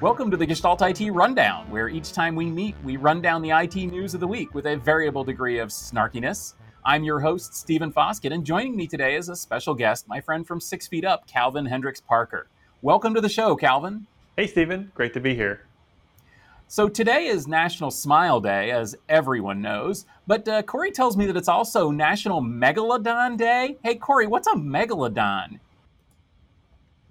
Welcome 0.00 0.30
to 0.30 0.36
the 0.36 0.46
Gestalt 0.46 0.82
IT 0.82 1.10
Rundown, 1.10 1.70
where 1.70 1.88
each 1.88 2.12
time 2.12 2.34
we 2.34 2.46
meet, 2.46 2.74
we 2.82 2.96
run 2.96 3.20
down 3.20 3.42
the 3.42 3.50
IT 3.50 3.76
news 3.76 4.14
of 4.14 4.20
the 4.20 4.26
week 4.26 4.54
with 4.54 4.66
a 4.66 4.76
variable 4.76 5.24
degree 5.24 5.58
of 5.58 5.68
snarkiness. 5.68 6.54
I'm 6.84 7.04
your 7.04 7.20
host, 7.20 7.54
Stephen 7.54 7.92
Foskett, 7.92 8.32
and 8.32 8.44
joining 8.44 8.76
me 8.76 8.86
today 8.86 9.14
is 9.14 9.28
a 9.28 9.36
special 9.36 9.74
guest, 9.74 10.08
my 10.08 10.20
friend 10.20 10.46
from 10.46 10.60
Six 10.60 10.86
Feet 10.86 11.04
Up, 11.04 11.26
Calvin 11.26 11.66
Hendricks 11.66 12.00
Parker. 12.00 12.48
Welcome 12.82 13.14
to 13.14 13.20
the 13.20 13.28
show, 13.28 13.56
Calvin. 13.56 14.06
Hey, 14.36 14.46
Stephen. 14.46 14.90
Great 14.94 15.14
to 15.14 15.20
be 15.20 15.34
here. 15.34 15.66
So 16.66 16.88
today 16.88 17.26
is 17.26 17.46
National 17.46 17.90
Smile 17.90 18.40
Day, 18.40 18.70
as 18.70 18.96
everyone 19.08 19.62
knows. 19.62 20.06
But 20.26 20.48
uh, 20.48 20.62
Corey 20.62 20.90
tells 20.90 21.16
me 21.16 21.26
that 21.26 21.36
it's 21.36 21.48
also 21.48 21.90
National 21.90 22.42
Megalodon 22.42 23.36
Day. 23.36 23.76
Hey, 23.82 23.94
Corey, 23.94 24.26
what's 24.26 24.48
a 24.48 24.54
megalodon? 24.54 25.60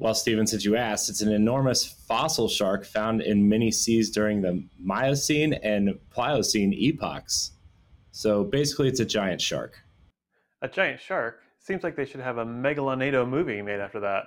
Well, 0.04 0.14
Stephen, 0.14 0.46
since 0.46 0.66
you 0.66 0.76
asked, 0.76 1.10
it's 1.10 1.22
an 1.22 1.32
enormous 1.32 1.86
fossil 1.86 2.50
shark 2.50 2.84
found 2.84 3.22
in 3.22 3.48
many 3.48 3.72
seas 3.72 4.10
during 4.10 4.42
the 4.42 4.62
Miocene 4.78 5.54
and 5.54 5.98
Pliocene 6.10 6.74
epochs. 6.74 7.52
So 8.12 8.44
basically, 8.44 8.90
it's 8.90 9.00
a 9.00 9.06
giant 9.06 9.40
shark. 9.40 9.82
A 10.62 10.68
giant 10.68 11.00
shark? 11.00 11.40
Seems 11.58 11.86
like 11.86 11.96
they 11.96 12.04
should 12.04 12.20
have 12.20 12.38
a 12.38 12.46
Megalonado 12.46 13.26
movie 13.26 13.62
made 13.62 13.80
after 13.80 14.02
that. 14.02 14.26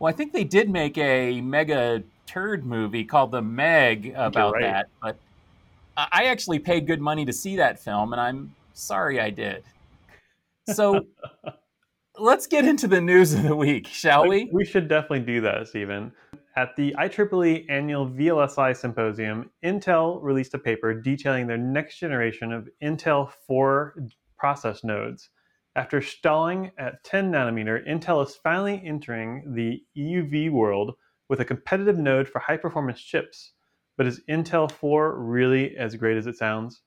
Well, 0.00 0.12
I 0.12 0.16
think 0.16 0.32
they 0.32 0.42
did 0.42 0.68
make 0.68 0.98
a 0.98 1.40
mega 1.40 2.02
turd 2.26 2.66
movie 2.66 3.04
called 3.04 3.30
The 3.30 3.40
Meg 3.40 4.12
about 4.16 4.54
right. 4.54 4.62
that, 4.62 4.88
but 5.00 5.16
I 5.96 6.24
actually 6.24 6.58
paid 6.58 6.88
good 6.88 7.00
money 7.00 7.24
to 7.24 7.32
see 7.32 7.54
that 7.54 7.78
film, 7.78 8.12
and 8.12 8.20
I'm 8.20 8.52
sorry 8.72 9.20
I 9.20 9.30
did. 9.30 9.62
So 10.72 11.06
let's 12.22 12.46
get 12.46 12.64
into 12.64 12.86
the 12.86 13.00
news 13.00 13.34
of 13.34 13.42
the 13.42 13.56
week, 13.56 13.88
shall 13.88 14.28
we? 14.28 14.48
We 14.52 14.64
should 14.64 14.86
definitely 14.86 15.26
do 15.26 15.40
that, 15.40 15.66
Stephen. 15.66 16.12
At 16.54 16.76
the 16.76 16.94
IEEE 16.96 17.66
annual 17.68 18.08
VLSI 18.08 18.76
symposium, 18.76 19.50
Intel 19.64 20.22
released 20.22 20.54
a 20.54 20.58
paper 20.58 20.94
detailing 20.94 21.48
their 21.48 21.58
next 21.58 21.98
generation 21.98 22.52
of 22.52 22.68
Intel 22.80 23.32
4 23.48 23.96
process 24.38 24.84
nodes. 24.84 25.30
After 25.74 26.00
stalling 26.00 26.70
at 26.78 27.02
10 27.02 27.32
nanometer, 27.32 27.84
Intel 27.88 28.24
is 28.24 28.36
finally 28.36 28.80
entering 28.84 29.54
the 29.56 29.82
EUV 29.96 30.52
world 30.52 30.92
with 31.28 31.40
a 31.40 31.44
competitive 31.44 31.98
node 31.98 32.28
for 32.28 32.38
high 32.38 32.56
performance 32.56 33.00
chips. 33.00 33.52
But 33.96 34.06
is 34.06 34.22
Intel 34.30 34.70
4 34.70 35.20
really 35.20 35.76
as 35.76 35.96
great 35.96 36.16
as 36.16 36.28
it 36.28 36.36
sounds? 36.36 36.82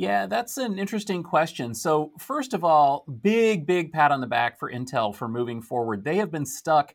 Yeah, 0.00 0.24
that's 0.24 0.56
an 0.56 0.78
interesting 0.78 1.22
question. 1.22 1.74
So, 1.74 2.12
first 2.18 2.54
of 2.54 2.64
all, 2.64 3.04
big, 3.20 3.66
big 3.66 3.92
pat 3.92 4.10
on 4.10 4.22
the 4.22 4.26
back 4.26 4.58
for 4.58 4.72
Intel 4.72 5.14
for 5.14 5.28
moving 5.28 5.60
forward. 5.60 6.04
They 6.04 6.16
have 6.16 6.30
been 6.30 6.46
stuck 6.46 6.94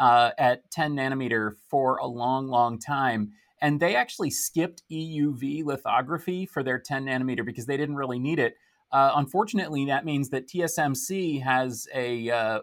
uh, 0.00 0.32
at 0.36 0.68
10 0.72 0.96
nanometer 0.96 1.52
for 1.68 1.98
a 1.98 2.06
long, 2.08 2.48
long 2.48 2.80
time. 2.80 3.30
And 3.62 3.78
they 3.78 3.94
actually 3.94 4.30
skipped 4.30 4.82
EUV 4.90 5.64
lithography 5.64 6.44
for 6.44 6.64
their 6.64 6.80
10 6.80 7.04
nanometer 7.04 7.46
because 7.46 7.66
they 7.66 7.76
didn't 7.76 7.94
really 7.94 8.18
need 8.18 8.40
it. 8.40 8.56
Uh, 8.90 9.12
unfortunately, 9.14 9.84
that 9.84 10.04
means 10.04 10.30
that 10.30 10.48
TSMC 10.48 11.44
has 11.44 11.86
a 11.94 12.30
uh, 12.30 12.60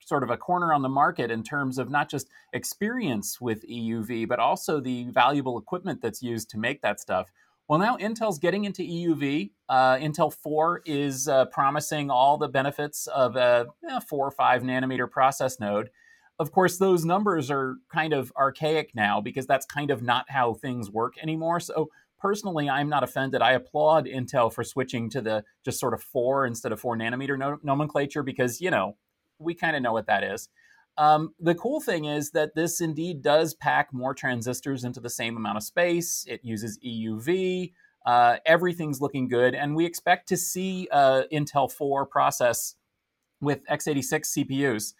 sort 0.00 0.24
of 0.24 0.30
a 0.30 0.36
corner 0.36 0.74
on 0.74 0.82
the 0.82 0.90
market 0.90 1.30
in 1.30 1.42
terms 1.42 1.78
of 1.78 1.88
not 1.88 2.10
just 2.10 2.28
experience 2.52 3.40
with 3.40 3.66
EUV, 3.66 4.28
but 4.28 4.40
also 4.40 4.78
the 4.78 5.04
valuable 5.04 5.58
equipment 5.58 6.02
that's 6.02 6.22
used 6.22 6.50
to 6.50 6.58
make 6.58 6.82
that 6.82 7.00
stuff. 7.00 7.30
Well, 7.68 7.80
now 7.80 7.96
Intel's 7.96 8.38
getting 8.38 8.64
into 8.64 8.82
EUV. 8.82 9.50
Uh, 9.68 9.96
Intel 9.96 10.32
4 10.32 10.82
is 10.86 11.26
uh, 11.26 11.46
promising 11.46 12.10
all 12.10 12.38
the 12.38 12.48
benefits 12.48 13.08
of 13.08 13.34
a 13.34 13.66
eh, 13.90 14.00
four 14.08 14.26
or 14.26 14.30
five 14.30 14.62
nanometer 14.62 15.10
process 15.10 15.58
node. 15.58 15.90
Of 16.38 16.52
course, 16.52 16.78
those 16.78 17.04
numbers 17.04 17.50
are 17.50 17.76
kind 17.92 18.12
of 18.12 18.32
archaic 18.36 18.94
now 18.94 19.20
because 19.20 19.46
that's 19.46 19.66
kind 19.66 19.90
of 19.90 20.00
not 20.00 20.26
how 20.28 20.54
things 20.54 20.90
work 20.90 21.14
anymore. 21.20 21.58
So, 21.58 21.88
personally, 22.20 22.68
I'm 22.70 22.88
not 22.88 23.02
offended. 23.02 23.42
I 23.42 23.52
applaud 23.52 24.06
Intel 24.06 24.52
for 24.52 24.62
switching 24.62 25.10
to 25.10 25.20
the 25.20 25.42
just 25.64 25.80
sort 25.80 25.94
of 25.94 26.02
four 26.02 26.46
instead 26.46 26.70
of 26.70 26.78
four 26.78 26.96
nanometer 26.96 27.36
no- 27.36 27.58
nomenclature 27.64 28.22
because, 28.22 28.60
you 28.60 28.70
know, 28.70 28.96
we 29.38 29.54
kind 29.54 29.74
of 29.74 29.82
know 29.82 29.92
what 29.92 30.06
that 30.06 30.22
is. 30.22 30.48
Um, 30.98 31.34
the 31.38 31.54
cool 31.54 31.80
thing 31.80 32.06
is 32.06 32.30
that 32.30 32.54
this 32.54 32.80
indeed 32.80 33.22
does 33.22 33.54
pack 33.54 33.92
more 33.92 34.14
transistors 34.14 34.84
into 34.84 35.00
the 35.00 35.10
same 35.10 35.36
amount 35.36 35.58
of 35.58 35.62
space. 35.62 36.24
It 36.28 36.40
uses 36.42 36.78
EUV. 36.84 37.72
Uh, 38.06 38.36
everything's 38.46 39.00
looking 39.00 39.28
good, 39.28 39.54
and 39.54 39.74
we 39.74 39.84
expect 39.84 40.28
to 40.28 40.36
see 40.36 40.88
uh, 40.92 41.22
Intel 41.32 41.70
4 41.70 42.06
process 42.06 42.76
with 43.40 43.66
x86 43.66 44.38
CPUs. 44.38 44.94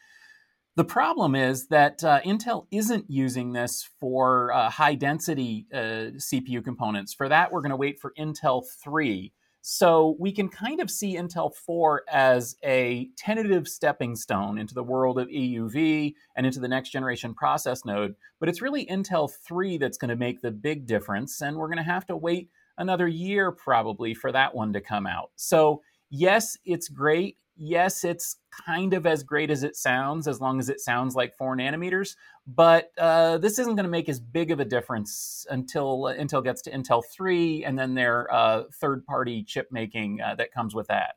The 0.75 0.85
problem 0.85 1.35
is 1.35 1.69
that 1.69 2.05
uh, 2.05 2.21
Intel 2.21 2.67
isn't 2.71 3.07
using 3.09 3.53
this 3.53 3.89
for 3.99 4.53
uh, 4.53 4.69
high 4.69 4.95
density 4.95 5.67
uh, 5.73 6.13
CPU 6.19 6.63
components. 6.63 7.15
For 7.15 7.29
that, 7.31 7.51
we're 7.51 7.63
going 7.63 7.71
to 7.71 7.77
wait 7.77 7.99
for 7.99 8.13
Intel 8.19 8.65
3. 8.85 9.33
So 9.69 10.15
we 10.21 10.31
can 10.31 10.49
kind 10.49 10.81
of 10.81 10.89
see 10.89 11.17
Intel 11.17 11.53
4 11.53 12.05
as 12.09 12.55
a 12.63 13.11
tentative 13.17 13.67
stepping 13.67 14.15
stone 14.15 14.59
into 14.59 14.75
the 14.75 14.83
world 14.85 15.19
of 15.19 15.27
EUV 15.27 16.15
and 16.37 16.47
into 16.47 16.61
the 16.61 16.69
next 16.69 16.91
generation 16.91 17.35
process 17.35 17.85
node. 17.85 18.15
But 18.39 18.49
it's 18.49 18.63
really 18.63 18.87
Intel 18.87 19.29
3 19.29 19.77
that's 19.79 19.99
going 19.99 20.11
to 20.11 20.15
make 20.15 20.41
the 20.41 20.53
big 20.53 20.87
difference. 20.87 21.41
And 21.41 21.57
we're 21.57 21.67
going 21.67 21.79
to 21.79 21.83
have 21.83 22.07
to 22.07 22.17
wait 22.17 22.49
another 22.79 23.09
year 23.09 23.51
probably 23.51 24.15
for 24.15 24.31
that 24.31 24.55
one 24.55 24.73
to 24.73 24.81
come 24.81 25.05
out. 25.05 25.33
So, 25.35 25.83
yes, 26.11 26.57
it's 26.65 26.89
great 26.89 27.37
yes, 27.57 28.05
it's 28.05 28.37
kind 28.67 28.95
of 28.95 29.07
as 29.07 29.23
great 29.23 29.51
as 29.51 29.63
it 29.63 29.77
sounds, 29.77 30.29
as 30.29 30.41
long 30.41 30.59
as 30.59 30.69
it 30.69 30.81
sounds 30.81 31.15
like 31.15 31.37
four 31.37 31.57
nanometers. 31.57 32.17
But 32.47 32.91
uh, 32.99 33.39
this 33.39 33.59
isn't 33.59 33.75
going 33.75 33.85
to 33.85 33.91
make 33.91 34.09
as 34.09 34.21
big 34.21 34.51
of 34.51 34.61
a 34.61 34.65
difference 34.65 35.47
until 35.51 36.03
Intel 36.19 36.45
gets 36.45 36.63
to 36.63 36.71
Intel 36.71 37.03
3 37.13 37.65
and 37.65 37.79
then 37.79 37.95
their 37.95 38.33
uh, 38.33 38.65
third 38.81 39.05
party 39.07 39.43
chip 39.43 39.69
making 39.71 40.21
uh, 40.21 40.35
that 40.37 40.53
comes 40.53 40.75
with 40.75 40.87
that. 40.89 41.15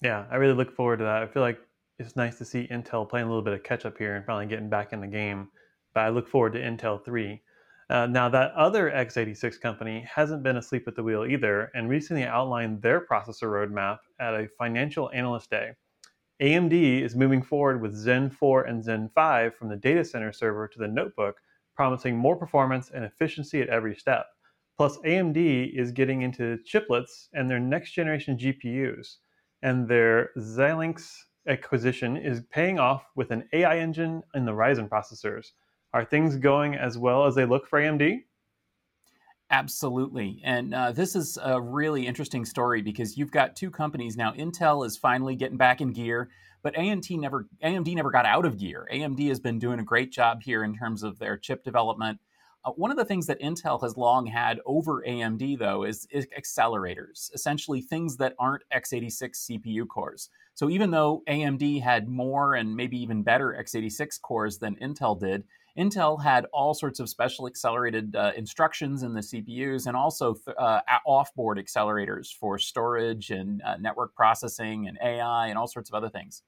Yeah, 0.00 0.26
I 0.30 0.36
really 0.36 0.54
look 0.54 0.74
forward 0.74 0.98
to 0.98 1.04
that. 1.04 1.22
I 1.22 1.26
feel 1.26 1.42
like 1.42 1.58
it's 1.98 2.14
nice 2.14 2.38
to 2.38 2.44
see 2.44 2.68
Intel 2.70 3.08
playing 3.08 3.26
a 3.26 3.28
little 3.28 3.42
bit 3.42 3.54
of 3.54 3.64
catch 3.64 3.84
up 3.84 3.98
here 3.98 4.14
and 4.14 4.24
finally 4.24 4.46
getting 4.46 4.68
back 4.68 4.92
in 4.92 5.00
the 5.00 5.06
game. 5.06 5.48
But 5.94 6.00
I 6.00 6.10
look 6.10 6.28
forward 6.28 6.52
to 6.52 6.60
Intel 6.60 7.04
3. 7.04 7.40
Uh, 7.90 8.06
now, 8.06 8.28
that 8.28 8.52
other 8.52 8.90
x86 8.90 9.58
company 9.60 10.06
hasn't 10.14 10.42
been 10.42 10.58
asleep 10.58 10.86
at 10.86 10.94
the 10.94 11.02
wheel 11.02 11.24
either 11.24 11.70
and 11.74 11.88
recently 11.88 12.24
outlined 12.24 12.82
their 12.82 13.00
processor 13.00 13.48
roadmap 13.48 13.98
at 14.20 14.34
a 14.34 14.48
financial 14.58 15.10
analyst 15.14 15.48
day. 15.48 15.72
AMD 16.42 17.02
is 17.02 17.16
moving 17.16 17.42
forward 17.42 17.80
with 17.80 17.96
Zen 17.96 18.30
4 18.30 18.64
and 18.64 18.84
Zen 18.84 19.10
5 19.14 19.54
from 19.56 19.68
the 19.70 19.76
data 19.76 20.04
center 20.04 20.32
server 20.32 20.68
to 20.68 20.78
the 20.78 20.86
notebook, 20.86 21.36
promising 21.74 22.16
more 22.16 22.36
performance 22.36 22.90
and 22.90 23.04
efficiency 23.04 23.62
at 23.62 23.68
every 23.68 23.94
step. 23.94 24.26
Plus, 24.76 24.98
AMD 24.98 25.72
is 25.76 25.90
getting 25.90 26.22
into 26.22 26.58
chiplets 26.58 27.28
and 27.32 27.50
their 27.50 27.58
next 27.58 27.92
generation 27.92 28.38
GPUs, 28.38 29.16
and 29.62 29.88
their 29.88 30.30
Xilinx 30.36 31.10
acquisition 31.48 32.16
is 32.16 32.42
paying 32.50 32.78
off 32.78 33.06
with 33.16 33.30
an 33.30 33.48
AI 33.52 33.78
engine 33.78 34.22
in 34.34 34.44
the 34.44 34.52
Ryzen 34.52 34.88
processors. 34.88 35.46
Are 35.94 36.04
things 36.04 36.36
going 36.36 36.74
as 36.74 36.98
well 36.98 37.26
as 37.26 37.34
they 37.34 37.46
look 37.46 37.66
for 37.66 37.80
AMD? 37.80 38.22
Absolutely. 39.50 40.42
And 40.44 40.74
uh, 40.74 40.92
this 40.92 41.16
is 41.16 41.38
a 41.42 41.58
really 41.60 42.06
interesting 42.06 42.44
story 42.44 42.82
because 42.82 43.16
you've 43.16 43.30
got 43.30 43.56
two 43.56 43.70
companies 43.70 44.16
now. 44.16 44.32
Intel 44.32 44.84
is 44.84 44.98
finally 44.98 45.34
getting 45.34 45.56
back 45.56 45.80
in 45.80 45.92
gear, 45.92 46.28
but 46.62 46.74
AMD 46.74 47.18
never 47.18 47.46
AMD 47.64 47.94
never 47.94 48.10
got 48.10 48.26
out 48.26 48.44
of 48.44 48.58
gear. 48.58 48.86
AMD 48.92 49.26
has 49.28 49.40
been 49.40 49.58
doing 49.58 49.80
a 49.80 49.84
great 49.84 50.12
job 50.12 50.42
here 50.42 50.64
in 50.64 50.74
terms 50.74 51.02
of 51.02 51.18
their 51.18 51.38
chip 51.38 51.64
development. 51.64 52.20
Uh, 52.64 52.72
one 52.72 52.90
of 52.90 52.96
the 52.98 53.04
things 53.04 53.26
that 53.26 53.40
Intel 53.40 53.80
has 53.80 53.96
long 53.96 54.26
had 54.26 54.60
over 54.66 55.02
AMD, 55.06 55.58
though, 55.58 55.84
is, 55.84 56.06
is, 56.10 56.26
accelerators, 56.36 57.32
essentially 57.32 57.80
things 57.80 58.16
that 58.16 58.34
aren't 58.38 58.64
x86 58.74 59.48
CPU 59.48 59.86
cores. 59.86 60.28
So 60.54 60.68
even 60.68 60.90
though 60.90 61.22
AMD 61.28 61.80
had 61.80 62.08
more 62.08 62.56
and 62.56 62.74
maybe 62.74 63.00
even 63.00 63.22
better 63.22 63.56
x86 63.58 64.20
cores 64.20 64.58
than 64.58 64.74
Intel 64.76 65.18
did, 65.18 65.44
Intel 65.78 66.20
had 66.22 66.46
all 66.52 66.74
sorts 66.74 66.98
of 66.98 67.08
special 67.08 67.46
accelerated 67.46 68.16
uh, 68.16 68.32
instructions 68.36 69.04
in 69.04 69.14
the 69.14 69.20
CPUs 69.20 69.86
and 69.86 69.96
also 69.96 70.34
th- 70.34 70.56
uh, 70.58 70.80
offboard 71.06 71.62
accelerators 71.62 72.34
for 72.34 72.58
storage 72.58 73.30
and 73.30 73.62
uh, 73.62 73.76
network 73.76 74.14
processing 74.14 74.88
and 74.88 74.98
AI 75.02 75.46
and 75.46 75.56
all 75.56 75.68
sorts 75.68 75.88
of 75.88 75.94
other 75.94 76.08
things. 76.08 76.42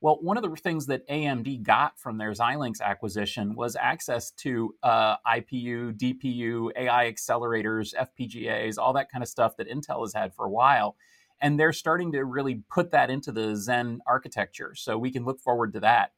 Well, 0.00 0.18
one 0.20 0.36
of 0.36 0.42
the 0.42 0.50
things 0.56 0.86
that 0.86 1.08
AMD 1.08 1.62
got 1.62 1.96
from 1.96 2.18
their 2.18 2.32
Xilinx 2.32 2.80
acquisition 2.80 3.54
was 3.54 3.76
access 3.76 4.32
to 4.32 4.74
uh, 4.82 5.16
IPU, 5.24 5.96
DPU, 5.96 6.70
AI 6.74 7.12
accelerators, 7.12 7.94
FPGAs, 7.94 8.78
all 8.78 8.92
that 8.94 9.12
kind 9.12 9.22
of 9.22 9.28
stuff 9.28 9.56
that 9.58 9.68
Intel 9.70 10.02
has 10.02 10.12
had 10.12 10.34
for 10.34 10.44
a 10.44 10.50
while. 10.50 10.96
And 11.40 11.58
they're 11.58 11.72
starting 11.72 12.10
to 12.12 12.24
really 12.24 12.62
put 12.68 12.90
that 12.90 13.10
into 13.10 13.30
the 13.30 13.54
Zen 13.54 14.00
architecture. 14.04 14.74
So 14.74 14.98
we 14.98 15.12
can 15.12 15.24
look 15.24 15.40
forward 15.40 15.72
to 15.74 15.80
that. 15.80 16.10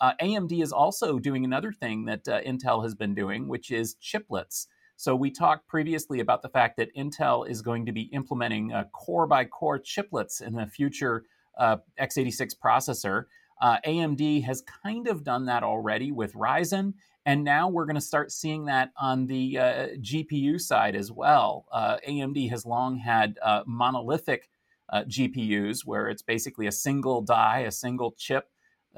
Uh, 0.00 0.12
AMD 0.22 0.62
is 0.62 0.72
also 0.72 1.18
doing 1.18 1.44
another 1.44 1.72
thing 1.72 2.04
that 2.04 2.26
uh, 2.28 2.40
Intel 2.42 2.82
has 2.82 2.94
been 2.94 3.14
doing, 3.14 3.48
which 3.48 3.70
is 3.70 3.96
chiplets. 3.96 4.66
So 4.96 5.14
we 5.14 5.30
talked 5.30 5.68
previously 5.68 6.20
about 6.20 6.42
the 6.42 6.48
fact 6.48 6.76
that 6.76 6.94
Intel 6.96 7.48
is 7.48 7.62
going 7.62 7.86
to 7.86 7.92
be 7.92 8.02
implementing 8.02 8.72
uh, 8.72 8.84
core 8.92 9.26
by 9.26 9.44
core 9.44 9.78
chiplets 9.78 10.40
in 10.40 10.54
the 10.54 10.66
future 10.66 11.24
uh, 11.58 11.78
x86 12.00 12.54
processor. 12.62 13.24
Uh, 13.60 13.78
AMD 13.86 14.44
has 14.44 14.62
kind 14.84 15.08
of 15.08 15.24
done 15.24 15.46
that 15.46 15.64
already 15.64 16.12
with 16.12 16.32
Ryzen, 16.34 16.94
and 17.26 17.42
now 17.42 17.68
we're 17.68 17.86
going 17.86 17.96
to 17.96 18.00
start 18.00 18.30
seeing 18.30 18.66
that 18.66 18.92
on 18.96 19.26
the 19.26 19.58
uh, 19.58 19.86
GPU 19.98 20.60
side 20.60 20.94
as 20.94 21.10
well. 21.10 21.66
AMD 21.74 22.50
has 22.50 22.64
long 22.64 22.98
had 22.98 23.36
monolithic 23.66 24.48
GPUs, 24.92 25.84
where 25.84 26.08
it's 26.08 26.22
basically 26.22 26.68
a 26.68 26.72
single 26.72 27.20
die, 27.20 27.60
a 27.60 27.72
single 27.72 28.12
chip 28.12 28.48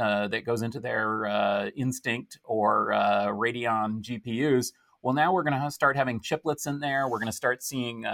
uh, 0.01 0.29
that 0.29 0.45
goes 0.45 0.63
into 0.63 0.81
their 0.81 1.27
uh, 1.27 1.71
Instinct 1.77 2.39
or 2.45 2.89
Radeon 2.91 4.03
GPUs. 4.03 4.73
Well, 5.03 5.15
now 5.15 5.33
we're 5.33 5.45
going 5.45 5.61
to 5.61 5.71
start 5.71 5.97
having 5.97 6.21
chiplets 6.21 6.67
in 6.67 6.81
there. 6.81 7.09
We're 7.09 7.19
going 7.19 7.27
to 7.27 7.33
start 7.33 7.63
seeing 7.63 8.05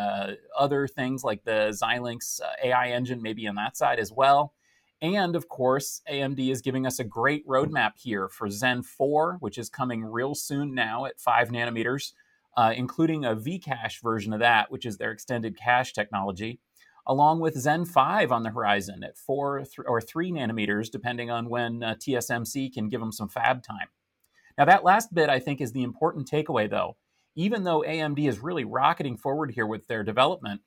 other 0.57 0.87
things 0.87 1.25
like 1.25 1.45
the 1.45 1.71
Xilinx 1.71 2.41
AI 2.63 2.89
engine, 2.89 3.23
maybe 3.23 3.47
on 3.47 3.55
that 3.55 3.77
side 3.77 3.99
as 3.99 4.13
well. 4.13 4.53
And 5.03 5.37
of 5.37 5.49
course, 5.49 6.01
AMD 6.11 6.51
is 6.51 6.63
giving 6.63 6.87
us 6.87 6.99
a 6.99 7.05
great 7.05 7.47
roadmap 7.47 7.93
here 7.97 8.29
for 8.29 8.49
Zen 8.49 8.83
4, 8.83 9.37
which 9.41 9.59
is 9.59 9.69
coming 9.69 10.03
real 10.05 10.35
soon 10.35 10.75
now 10.75 11.05
at 11.05 11.21
5 11.21 11.51
nanometers, 11.51 12.13
uh, 12.57 12.73
including 12.75 13.25
a 13.25 13.37
Vcache 13.37 14.01
version 14.03 14.33
of 14.33 14.41
that, 14.41 14.71
which 14.71 14.87
is 14.87 14.97
their 14.97 15.11
extended 15.11 15.57
cache 15.57 15.93
technology, 15.93 16.61
along 17.07 17.41
with 17.41 17.59
Zen 17.59 17.85
5 17.85 18.33
on 18.33 18.43
the 18.43 18.51
horizon 18.51 19.05
at 19.05 19.17
4 19.17 19.61
th- 19.61 19.87
or 19.87 20.01
3 20.01 20.33
nanometers, 20.33 20.91
depending 20.91 21.31
on 21.31 21.49
when 21.49 21.83
uh, 21.83 21.95
TSMC 21.95 22.73
can 22.73 22.89
give 22.89 23.01
them 23.01 23.13
some 23.13 23.29
fab 23.29 23.63
time. 23.63 23.89
Now, 24.59 24.65
that 24.65 24.85
last 24.85 25.15
bit 25.15 25.29
I 25.29 25.39
think 25.39 25.61
is 25.61 25.73
the 25.73 25.83
important 25.83 26.31
takeaway, 26.31 26.69
though. 26.69 26.97
Even 27.35 27.65
though 27.65 27.85
AMD 27.87 28.27
is 28.27 28.39
really 28.39 28.65
rocketing 28.65 29.17
forward 29.17 29.51
here 29.51 29.67
with 29.67 29.87
their 29.87 30.03
development, 30.03 30.63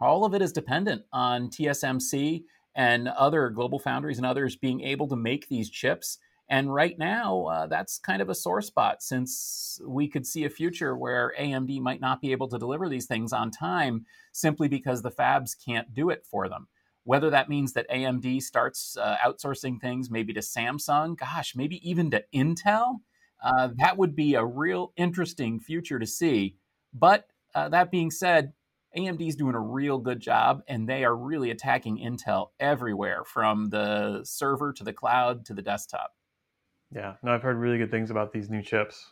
all 0.00 0.24
of 0.24 0.34
it 0.34 0.42
is 0.42 0.52
dependent 0.52 1.02
on 1.12 1.48
TSMC 1.48 2.44
and 2.76 3.08
other 3.08 3.50
GlobalFoundries 3.50 4.18
and 4.18 4.26
others 4.26 4.54
being 4.54 4.82
able 4.82 5.08
to 5.08 5.16
make 5.16 5.48
these 5.48 5.70
chips. 5.70 6.18
And 6.48 6.72
right 6.72 6.96
now, 6.96 7.46
uh, 7.46 7.66
that's 7.66 7.98
kind 7.98 8.22
of 8.22 8.28
a 8.28 8.34
sore 8.34 8.62
spot 8.62 9.02
since 9.02 9.80
we 9.84 10.06
could 10.06 10.26
see 10.26 10.44
a 10.44 10.50
future 10.50 10.96
where 10.96 11.34
AMD 11.38 11.80
might 11.80 12.00
not 12.00 12.20
be 12.20 12.30
able 12.30 12.46
to 12.48 12.58
deliver 12.58 12.88
these 12.88 13.06
things 13.06 13.32
on 13.32 13.50
time 13.50 14.06
simply 14.32 14.68
because 14.68 15.02
the 15.02 15.10
fabs 15.10 15.56
can't 15.64 15.92
do 15.92 16.10
it 16.10 16.24
for 16.24 16.48
them. 16.48 16.68
Whether 17.02 17.30
that 17.30 17.48
means 17.48 17.72
that 17.72 17.90
AMD 17.90 18.42
starts 18.42 18.96
uh, 18.96 19.16
outsourcing 19.24 19.80
things 19.80 20.10
maybe 20.10 20.32
to 20.34 20.40
Samsung, 20.40 21.16
gosh, 21.16 21.54
maybe 21.56 21.88
even 21.88 22.10
to 22.12 22.24
Intel, 22.34 23.00
uh, 23.42 23.70
that 23.78 23.96
would 23.96 24.14
be 24.14 24.34
a 24.34 24.44
real 24.44 24.92
interesting 24.96 25.60
future 25.60 25.98
to 25.98 26.06
see. 26.06 26.56
But 26.92 27.26
uh, 27.54 27.68
that 27.70 27.90
being 27.90 28.10
said, 28.10 28.52
AMD 28.96 29.28
is 29.28 29.36
doing 29.36 29.54
a 29.54 29.60
real 29.60 29.98
good 29.98 30.20
job, 30.20 30.62
and 30.68 30.88
they 30.88 31.04
are 31.04 31.14
really 31.14 31.50
attacking 31.50 31.98
Intel 31.98 32.48
everywhere 32.58 33.24
from 33.24 33.68
the 33.70 34.24
server 34.24 34.72
to 34.72 34.84
the 34.84 34.92
cloud 34.92 35.44
to 35.46 35.54
the 35.54 35.62
desktop. 35.62 36.14
Yeah, 36.94 37.14
no, 37.22 37.32
I've 37.32 37.42
heard 37.42 37.56
really 37.56 37.78
good 37.78 37.90
things 37.90 38.10
about 38.10 38.32
these 38.32 38.48
new 38.48 38.62
chips. 38.62 39.10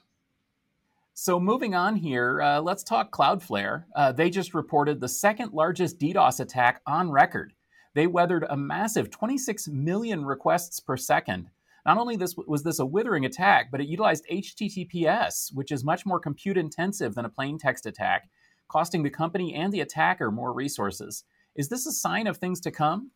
So, 1.17 1.39
moving 1.39 1.75
on 1.75 1.95
here, 1.97 2.43
uh, 2.43 2.61
let's 2.61 2.83
talk 2.83 3.13
Cloudflare. 3.13 3.85
Uh, 3.95 4.13
they 4.13 4.31
just 4.31 4.53
reported 4.53 5.01
the 5.01 5.09
second 5.09 5.53
largest 5.53 5.99
DDoS 5.99 6.41
attack 6.41 6.83
on 6.87 7.11
record. 7.11 7.53
They 7.95 8.09
weathered 8.09 8.45
a 8.49 8.57
massive 8.57 9.11
26 9.11 9.69
million 9.69 10.25
requests 10.25 10.81
per 10.81 10.97
second. 10.97 11.51
Not 11.87 11.99
only 11.99 12.17
this 12.17 12.35
was 12.37 12.63
this 12.63 12.79
a 12.79 12.87
withering 12.87 13.27
attack, 13.27 13.71
but 13.71 13.81
it 13.81 13.87
utilized 13.87 14.27
HTTPS, 14.31 15.55
which 15.55 15.71
is 15.71 15.85
much 15.85 16.05
more 16.05 16.19
compute 16.19 16.57
intensive 16.57 17.15
than 17.15 17.27
a 17.27 17.29
plain 17.31 17.59
text 17.59 17.87
attack, 17.87 18.29
costing 18.69 19.03
the 19.03 19.11
company 19.11 19.55
and 19.55 19.73
the 19.73 19.81
attacker 19.81 20.31
more 20.31 20.53
resources. 20.53 21.25
Is 21.55 21.69
this 21.69 21.87
a 21.87 21.93
sign 21.93 22.27
of 22.27 22.39
things 22.39 22.61
to 22.63 22.71
come? 22.71 23.11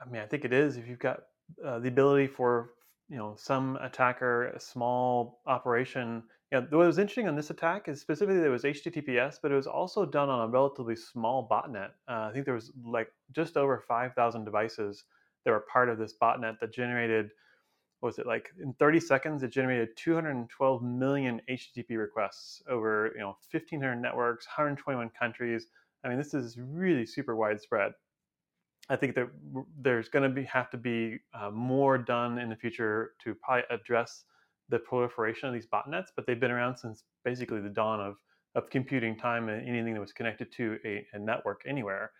I 0.00 0.10
mean, 0.10 0.20
I 0.20 0.26
think 0.26 0.44
it 0.44 0.52
is. 0.52 0.76
If 0.76 0.88
you've 0.88 0.98
got 0.98 1.20
uh, 1.64 1.78
the 1.78 1.88
ability 1.88 2.26
for 2.26 2.70
you 3.08 3.16
know 3.16 3.34
some 3.36 3.76
attacker, 3.76 4.48
a 4.48 4.60
small 4.60 5.40
operation. 5.46 6.22
Know, 6.52 6.60
what 6.70 6.86
was 6.86 6.98
interesting 6.98 7.28
on 7.28 7.34
this 7.34 7.50
attack 7.50 7.88
is 7.88 8.00
specifically 8.00 8.40
there 8.40 8.50
was 8.50 8.62
HTTPS, 8.62 9.38
but 9.42 9.50
it 9.50 9.56
was 9.56 9.66
also 9.66 10.06
done 10.06 10.28
on 10.28 10.48
a 10.48 10.50
relatively 10.50 10.94
small 10.94 11.48
botnet. 11.48 11.90
Uh, 12.08 12.28
I 12.28 12.30
think 12.32 12.44
there 12.44 12.54
was 12.54 12.72
like 12.84 13.08
just 13.32 13.56
over 13.56 13.82
5,000 13.86 14.44
devices 14.44 15.04
that 15.44 15.50
were 15.50 15.64
part 15.72 15.88
of 15.88 15.98
this 15.98 16.14
botnet 16.20 16.58
that 16.60 16.72
generated 16.72 17.30
was 18.02 18.18
it 18.18 18.26
like 18.26 18.50
in 18.62 18.74
30 18.74 19.00
seconds 19.00 19.42
it 19.42 19.50
generated 19.50 19.88
212 19.96 20.82
million 20.82 21.40
http 21.50 21.98
requests 21.98 22.62
over 22.68 23.10
you 23.14 23.20
know 23.20 23.36
1500 23.50 23.96
networks 23.96 24.46
121 24.46 25.10
countries 25.18 25.68
i 26.04 26.08
mean 26.08 26.18
this 26.18 26.34
is 26.34 26.58
really 26.58 27.06
super 27.06 27.34
widespread 27.34 27.92
i 28.88 28.96
think 28.96 29.14
that 29.14 29.28
there's 29.80 30.08
going 30.08 30.22
to 30.22 30.28
be 30.28 30.44
have 30.44 30.70
to 30.70 30.76
be 30.76 31.18
uh, 31.34 31.50
more 31.50 31.98
done 31.98 32.38
in 32.38 32.48
the 32.48 32.56
future 32.56 33.12
to 33.22 33.34
probably 33.34 33.64
address 33.70 34.24
the 34.68 34.78
proliferation 34.78 35.48
of 35.48 35.54
these 35.54 35.66
botnets 35.66 36.08
but 36.14 36.26
they've 36.26 36.40
been 36.40 36.50
around 36.50 36.76
since 36.76 37.04
basically 37.24 37.60
the 37.60 37.68
dawn 37.68 38.00
of 38.00 38.16
of 38.54 38.70
computing 38.70 39.16
time 39.16 39.48
and 39.48 39.68
anything 39.68 39.92
that 39.92 40.00
was 40.00 40.12
connected 40.12 40.50
to 40.50 40.78
a, 40.84 41.06
a 41.12 41.18
network 41.18 41.60
anywhere 41.66 42.10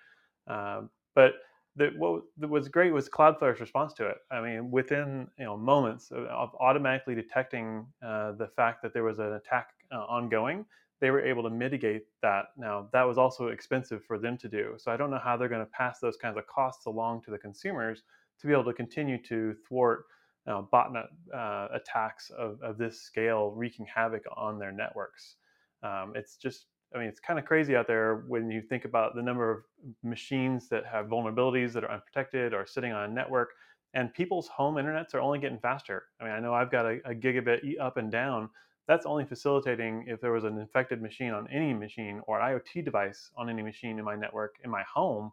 um, 0.48 0.90
but 1.14 1.34
the, 1.76 1.92
what 1.98 2.22
was 2.38 2.68
great 2.68 2.92
was 2.92 3.08
Cloudflare's 3.08 3.60
response 3.60 3.92
to 3.94 4.06
it. 4.06 4.16
I 4.30 4.40
mean, 4.40 4.70
within 4.70 5.28
you 5.38 5.44
know 5.44 5.56
moments 5.56 6.10
of, 6.10 6.24
of 6.24 6.50
automatically 6.58 7.14
detecting 7.14 7.86
uh, 8.04 8.32
the 8.32 8.48
fact 8.56 8.82
that 8.82 8.94
there 8.94 9.04
was 9.04 9.18
an 9.18 9.34
attack 9.34 9.68
uh, 9.92 9.96
ongoing, 9.96 10.64
they 11.00 11.10
were 11.10 11.20
able 11.20 11.42
to 11.42 11.50
mitigate 11.50 12.04
that. 12.22 12.46
Now 12.56 12.88
that 12.92 13.02
was 13.02 13.18
also 13.18 13.48
expensive 13.48 14.04
for 14.04 14.18
them 14.18 14.38
to 14.38 14.48
do, 14.48 14.74
so 14.78 14.90
I 14.90 14.96
don't 14.96 15.10
know 15.10 15.20
how 15.22 15.36
they're 15.36 15.48
going 15.48 15.64
to 15.64 15.70
pass 15.70 15.98
those 16.00 16.16
kinds 16.16 16.36
of 16.36 16.46
costs 16.46 16.86
along 16.86 17.22
to 17.22 17.30
the 17.30 17.38
consumers 17.38 18.02
to 18.40 18.46
be 18.46 18.52
able 18.52 18.64
to 18.64 18.72
continue 18.72 19.22
to 19.24 19.54
thwart 19.66 20.04
uh, 20.46 20.62
botnet 20.72 21.06
uh, 21.34 21.68
attacks 21.74 22.30
of, 22.30 22.60
of 22.62 22.78
this 22.78 23.00
scale, 23.00 23.50
wreaking 23.50 23.86
havoc 23.92 24.22
on 24.36 24.58
their 24.58 24.72
networks. 24.72 25.36
Um, 25.82 26.12
it's 26.14 26.36
just 26.36 26.66
I 26.94 26.98
mean, 26.98 27.08
it's 27.08 27.20
kind 27.20 27.38
of 27.38 27.44
crazy 27.44 27.74
out 27.74 27.86
there 27.86 28.24
when 28.28 28.50
you 28.50 28.62
think 28.62 28.84
about 28.84 29.14
the 29.14 29.22
number 29.22 29.50
of 29.50 29.58
machines 30.02 30.68
that 30.68 30.86
have 30.86 31.06
vulnerabilities 31.06 31.72
that 31.72 31.84
are 31.84 31.90
unprotected 31.90 32.54
or 32.54 32.64
sitting 32.64 32.92
on 32.92 33.10
a 33.10 33.12
network, 33.12 33.50
and 33.94 34.12
people's 34.14 34.48
home 34.48 34.76
internets 34.76 35.14
are 35.14 35.20
only 35.20 35.38
getting 35.38 35.58
faster. 35.58 36.04
I 36.20 36.24
mean, 36.24 36.32
I 36.32 36.40
know 36.40 36.54
I've 36.54 36.70
got 36.70 36.86
a, 36.86 37.00
a 37.04 37.14
gigabit 37.14 37.60
up 37.80 37.96
and 37.96 38.10
down. 38.10 38.48
That's 38.88 39.06
only 39.06 39.24
facilitating 39.24 40.04
if 40.06 40.20
there 40.20 40.32
was 40.32 40.44
an 40.44 40.58
infected 40.58 41.02
machine 41.02 41.32
on 41.32 41.48
any 41.50 41.74
machine 41.74 42.20
or 42.26 42.40
an 42.40 42.60
IoT 42.60 42.84
device 42.84 43.30
on 43.36 43.50
any 43.50 43.62
machine 43.62 43.98
in 43.98 44.04
my 44.04 44.14
network 44.16 44.56
in 44.64 44.70
my 44.70 44.82
home. 44.92 45.32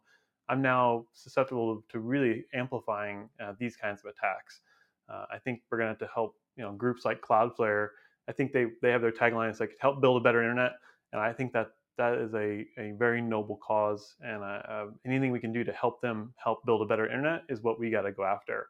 I'm 0.50 0.62
now 0.62 1.06
susceptible 1.14 1.84
to 1.90 2.00
really 2.00 2.46
amplifying 2.54 3.30
uh, 3.44 3.54
these 3.60 3.76
kinds 3.78 4.02
of 4.04 4.12
attacks. 4.12 4.62
Uh, 5.08 5.26
I 5.32 5.38
think 5.38 5.62
we're 5.70 5.78
going 5.78 5.88
to 5.88 5.92
have 5.92 6.10
to 6.10 6.14
help, 6.14 6.36
you 6.58 6.64
know, 6.64 6.72
groups 6.74 7.06
like 7.06 7.22
Cloudflare. 7.22 7.90
I 8.28 8.32
think 8.32 8.54
they 8.54 8.68
they 8.82 8.90
have 8.92 9.02
their 9.02 9.12
tagline. 9.12 9.50
It's 9.50 9.60
like 9.60 9.76
help 9.80 10.02
build 10.02 10.20
a 10.20 10.24
better 10.24 10.42
internet 10.42 10.74
and 11.14 11.22
I 11.22 11.32
think 11.32 11.54
that 11.54 11.68
that 11.98 12.16
is 12.16 12.34
a, 12.34 12.66
a 12.78 12.94
very 12.98 13.22
noble 13.22 13.58
cause, 13.58 14.16
and 14.22 14.42
uh, 14.42 14.62
uh, 14.68 14.86
anything 15.06 15.32
we 15.32 15.40
can 15.40 15.54
do 15.54 15.64
to 15.64 15.72
help 15.72 16.02
them 16.02 16.34
help 16.44 16.66
build 16.66 16.82
a 16.82 16.86
better 16.86 17.06
internet 17.06 17.44
is 17.50 17.62
what 17.62 17.80
we 17.80 17.92
got 17.92 18.02
to 18.02 18.12
go 18.12 18.24
after. 18.24 18.68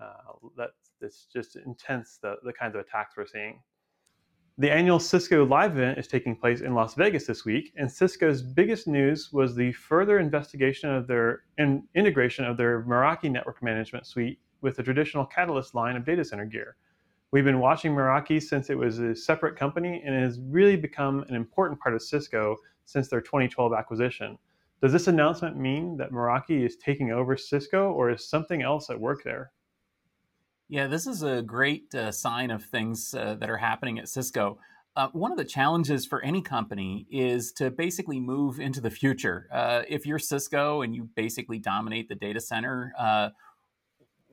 Uh, 0.00 0.32
that's 0.56 0.92
it's 1.00 1.26
just 1.32 1.56
intense 1.56 2.18
the, 2.22 2.36
the 2.44 2.52
kinds 2.52 2.76
of 2.76 2.80
attacks 2.80 3.14
we're 3.16 3.26
seeing. 3.26 3.60
The 4.62 4.70
annual 4.70 5.00
Cisco 5.00 5.44
Live 5.44 5.72
event 5.72 5.98
is 5.98 6.06
taking 6.06 6.36
place 6.36 6.60
in 6.60 6.72
Las 6.72 6.94
Vegas 6.94 7.26
this 7.26 7.44
week, 7.44 7.72
and 7.74 7.90
Cisco's 7.90 8.42
biggest 8.42 8.86
news 8.86 9.32
was 9.32 9.56
the 9.56 9.72
further 9.72 10.20
investigation 10.20 10.88
of 10.88 11.08
their 11.08 11.42
in, 11.58 11.82
integration 11.96 12.44
of 12.44 12.56
their 12.56 12.84
Meraki 12.84 13.28
network 13.28 13.60
management 13.60 14.06
suite 14.06 14.38
with 14.60 14.76
the 14.76 14.82
traditional 14.84 15.26
Catalyst 15.26 15.74
line 15.74 15.96
of 15.96 16.04
data 16.04 16.24
center 16.24 16.44
gear. 16.44 16.76
We've 17.32 17.42
been 17.42 17.58
watching 17.58 17.92
Meraki 17.92 18.40
since 18.40 18.70
it 18.70 18.78
was 18.78 19.00
a 19.00 19.16
separate 19.16 19.56
company 19.56 20.00
and 20.06 20.14
it 20.14 20.20
has 20.20 20.38
really 20.38 20.76
become 20.76 21.24
an 21.28 21.34
important 21.34 21.80
part 21.80 21.96
of 21.96 22.02
Cisco 22.02 22.56
since 22.84 23.08
their 23.08 23.20
2012 23.20 23.72
acquisition. 23.72 24.38
Does 24.80 24.92
this 24.92 25.08
announcement 25.08 25.56
mean 25.56 25.96
that 25.96 26.12
Meraki 26.12 26.64
is 26.64 26.76
taking 26.76 27.10
over 27.10 27.36
Cisco 27.36 27.90
or 27.90 28.10
is 28.10 28.28
something 28.30 28.62
else 28.62 28.90
at 28.90 29.00
work 29.00 29.24
there? 29.24 29.50
Yeah, 30.72 30.86
this 30.86 31.06
is 31.06 31.22
a 31.22 31.42
great 31.42 31.94
uh, 31.94 32.10
sign 32.12 32.50
of 32.50 32.64
things 32.64 33.12
uh, 33.12 33.34
that 33.34 33.50
are 33.50 33.58
happening 33.58 33.98
at 33.98 34.08
Cisco. 34.08 34.58
Uh, 34.96 35.08
one 35.12 35.30
of 35.30 35.36
the 35.36 35.44
challenges 35.44 36.06
for 36.06 36.22
any 36.22 36.40
company 36.40 37.06
is 37.10 37.52
to 37.58 37.70
basically 37.70 38.18
move 38.18 38.58
into 38.58 38.80
the 38.80 38.88
future. 38.88 39.48
Uh, 39.52 39.82
if 39.86 40.06
you're 40.06 40.18
Cisco 40.18 40.80
and 40.80 40.94
you 40.94 41.10
basically 41.14 41.58
dominate 41.58 42.08
the 42.08 42.14
data 42.14 42.40
center, 42.40 42.94
uh, 42.98 43.28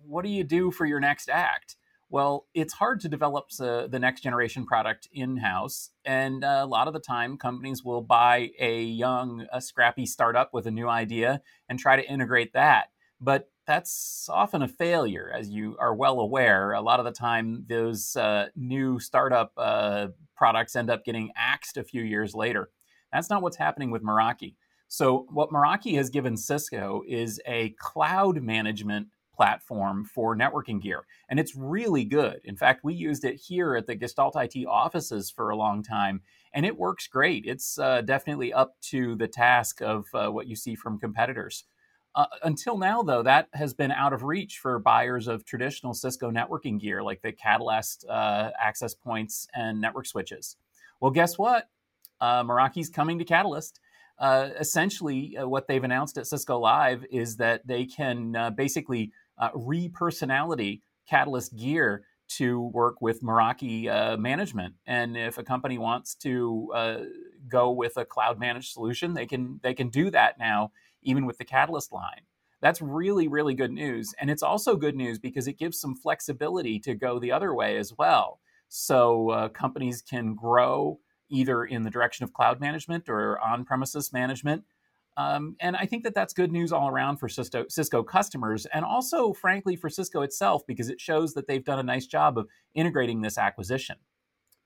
what 0.05 0.23
do 0.23 0.29
you 0.29 0.45
do 0.45 0.71
for 0.71 0.85
your 0.85 1.01
next 1.01 1.29
act? 1.29 1.75
Well, 2.09 2.45
it's 2.53 2.75
hard 2.75 3.01
to 3.01 3.09
develop 3.09 3.49
the, 3.49 3.99
next 3.99 4.21
generation 4.21 4.65
product 4.65 5.09
in 5.11 5.35
house. 5.35 5.89
And 6.05 6.45
uh, 6.45 6.61
a 6.61 6.65
lot 6.65 6.87
of 6.87 6.93
the 6.93 7.01
time, 7.01 7.37
companies 7.37 7.83
will 7.83 8.01
buy 8.01 8.51
a 8.57 8.81
young, 8.81 9.45
a 9.51 9.59
scrappy 9.59 10.05
startup 10.05 10.53
with 10.53 10.67
a 10.67 10.71
new 10.71 10.87
idea 10.87 11.41
and 11.67 11.77
try 11.77 11.97
to 11.97 12.09
integrate 12.09 12.53
that. 12.53 12.91
But 13.19 13.49
that's 13.69 14.27
often 14.33 14.63
a 14.63 14.67
failure, 14.67 15.31
as 15.31 15.51
you 15.51 15.77
are 15.79 15.93
well 15.93 16.19
aware. 16.19 16.73
A 16.73 16.81
lot 16.81 16.99
of 16.99 17.05
the 17.05 17.11
time, 17.11 17.65
those 17.69 18.15
uh, 18.15 18.47
new 18.55 18.99
startup 18.99 19.51
uh, 19.57 20.07
products 20.35 20.75
end 20.75 20.89
up 20.89 21.05
getting 21.05 21.29
axed 21.37 21.77
a 21.77 21.83
few 21.83 22.01
years 22.01 22.33
later. 22.33 22.71
That's 23.13 23.29
not 23.29 23.43
what's 23.43 23.57
happening 23.57 23.91
with 23.91 24.01
Meraki. 24.01 24.55
So, 24.87 25.27
what 25.29 25.51
Meraki 25.51 25.95
has 25.97 26.09
given 26.09 26.35
Cisco 26.35 27.03
is 27.07 27.39
a 27.45 27.75
cloud 27.77 28.41
management 28.41 29.09
platform 29.35 30.03
for 30.03 30.35
networking 30.35 30.81
gear, 30.81 31.03
and 31.29 31.39
it's 31.39 31.55
really 31.55 32.05
good. 32.05 32.41
In 32.43 32.57
fact, 32.57 32.83
we 32.83 32.95
used 32.95 33.23
it 33.23 33.35
here 33.35 33.75
at 33.75 33.85
the 33.85 33.93
Gestalt 33.93 34.35
IT 34.35 34.65
offices 34.65 35.29
for 35.29 35.51
a 35.51 35.55
long 35.55 35.83
time, 35.83 36.21
and 36.55 36.65
it 36.65 36.75
works 36.75 37.05
great. 37.05 37.45
It's 37.45 37.77
uh, 37.77 38.01
definitely 38.01 38.51
up 38.51 38.81
to 38.89 39.15
the 39.15 39.27
task 39.27 39.79
of 39.79 40.07
uh, 40.15 40.29
what 40.29 40.47
you 40.47 40.55
see 40.55 40.73
from 40.73 40.97
competitors. 40.97 41.65
Uh, 42.15 42.25
until 42.43 42.77
now, 42.77 43.03
though, 43.03 43.21
that 43.23 43.47
has 43.53 43.73
been 43.73 43.91
out 43.91 44.13
of 44.13 44.23
reach 44.23 44.59
for 44.59 44.79
buyers 44.79 45.27
of 45.27 45.45
traditional 45.45 45.93
Cisco 45.93 46.31
networking 46.31 46.79
gear 46.79 47.03
like 47.03 47.21
the 47.21 47.31
Catalyst 47.31 48.05
uh, 48.09 48.51
access 48.59 48.93
points 48.93 49.47
and 49.53 49.79
network 49.79 50.07
switches. 50.07 50.57
Well, 50.99 51.11
guess 51.11 51.37
what? 51.37 51.69
Uh, 52.19 52.43
Meraki's 52.43 52.89
coming 52.89 53.19
to 53.19 53.25
Catalyst. 53.25 53.79
Uh, 54.17 54.49
essentially, 54.59 55.37
uh, 55.37 55.47
what 55.47 55.67
they've 55.67 55.83
announced 55.83 56.17
at 56.17 56.27
Cisco 56.27 56.57
Live 56.59 57.05
is 57.11 57.37
that 57.37 57.65
they 57.65 57.85
can 57.85 58.35
uh, 58.35 58.49
basically 58.49 59.11
repersonality 59.55 60.81
Catalyst 61.07 61.55
gear 61.55 62.03
to 62.27 62.61
work 62.73 63.01
with 63.01 63.23
Meraki 63.23 64.19
management. 64.19 64.75
And 64.85 65.15
if 65.15 65.37
a 65.37 65.43
company 65.43 65.77
wants 65.77 66.15
to 66.15 67.07
go 67.47 67.71
with 67.71 67.95
a 67.95 68.03
cloud 68.03 68.37
managed 68.37 68.73
solution, 68.73 69.13
they 69.13 69.25
can 69.25 69.59
they 69.63 69.73
can 69.73 69.89
do 69.89 70.11
that 70.11 70.37
now 70.37 70.71
even 71.01 71.25
with 71.25 71.37
the 71.37 71.45
Catalyst 71.45 71.91
line. 71.91 72.21
That's 72.61 72.81
really, 72.81 73.27
really 73.27 73.53
good 73.53 73.71
news. 73.71 74.13
And 74.19 74.29
it's 74.29 74.43
also 74.43 74.75
good 74.75 74.95
news 74.95 75.17
because 75.17 75.47
it 75.47 75.57
gives 75.57 75.79
some 75.79 75.95
flexibility 75.95 76.79
to 76.79 76.93
go 76.93 77.19
the 77.19 77.31
other 77.31 77.53
way 77.53 77.77
as 77.77 77.93
well. 77.97 78.39
So 78.67 79.29
uh, 79.29 79.49
companies 79.49 80.01
can 80.01 80.35
grow 80.35 80.99
either 81.29 81.63
in 81.63 81.83
the 81.83 81.89
direction 81.89 82.23
of 82.23 82.33
cloud 82.33 82.59
management 82.59 83.07
or 83.07 83.39
on 83.39 83.63
premises 83.63 84.11
management. 84.11 84.63
Um, 85.15 85.55
and 85.59 85.75
I 85.75 85.85
think 85.85 86.03
that 86.03 86.13
that's 86.13 86.33
good 86.33 86.51
news 86.51 86.71
all 86.71 86.87
around 86.87 87.17
for 87.17 87.27
Cisco, 87.27 87.65
Cisco 87.67 88.03
customers 88.03 88.65
and 88.67 88.85
also, 88.85 89.33
frankly, 89.33 89.75
for 89.75 89.89
Cisco 89.89 90.21
itself 90.21 90.65
because 90.65 90.89
it 90.89 91.01
shows 91.01 91.33
that 91.33 91.47
they've 91.47 91.63
done 91.63 91.79
a 91.79 91.83
nice 91.83 92.07
job 92.07 92.37
of 92.37 92.47
integrating 92.73 93.21
this 93.21 93.37
acquisition. 93.37 93.97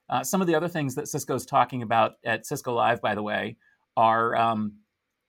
Uh, 0.10 0.24
some 0.24 0.42
of 0.42 0.48
the 0.48 0.56
other 0.56 0.68
things 0.68 0.96
that 0.96 1.08
Cisco's 1.08 1.46
talking 1.46 1.82
about 1.82 2.14
at 2.26 2.46
Cisco 2.46 2.74
Live, 2.74 3.02
by 3.02 3.16
the 3.16 3.24
way, 3.24 3.58
are 3.96 4.36
um, 4.36 4.74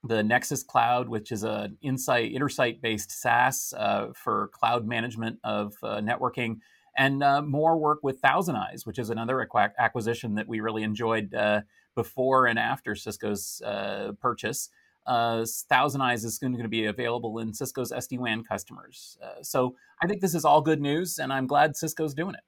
the 0.07 0.23
Nexus 0.23 0.63
Cloud, 0.63 1.09
which 1.09 1.31
is 1.31 1.43
an 1.43 1.77
Insight 1.81 2.33
Intersight 2.33 2.81
based 2.81 3.11
SaaS 3.11 3.73
uh, 3.77 4.07
for 4.13 4.49
cloud 4.53 4.87
management 4.87 5.39
of 5.43 5.73
uh, 5.83 5.97
networking, 5.97 6.57
and 6.97 7.23
uh, 7.23 7.41
more 7.41 7.77
work 7.77 7.99
with 8.03 8.19
Thousand 8.19 8.55
Eyes, 8.55 8.85
which 8.85 8.99
is 8.99 9.09
another 9.09 9.47
acquisition 9.79 10.35
that 10.35 10.47
we 10.47 10.59
really 10.59 10.83
enjoyed 10.83 11.33
uh, 11.33 11.61
before 11.95 12.45
and 12.45 12.59
after 12.59 12.95
Cisco's 12.95 13.61
uh, 13.65 14.11
purchase. 14.21 14.69
Uh, 15.07 15.45
Thousand 15.69 16.01
Eyes 16.01 16.23
is 16.23 16.39
going 16.39 16.57
to 16.57 16.67
be 16.67 16.85
available 16.85 17.39
in 17.39 17.53
Cisco's 17.53 17.91
SD 17.91 18.19
WAN 18.19 18.43
customers. 18.43 19.17
so 19.41 19.75
I 20.01 20.07
think 20.07 20.21
this 20.21 20.35
is 20.35 20.45
all 20.45 20.61
good 20.61 20.81
news, 20.81 21.19
and 21.19 21.31
I'm 21.33 21.47
glad 21.47 21.75
Cisco's 21.75 22.13
doing 22.13 22.35
it. 22.35 22.41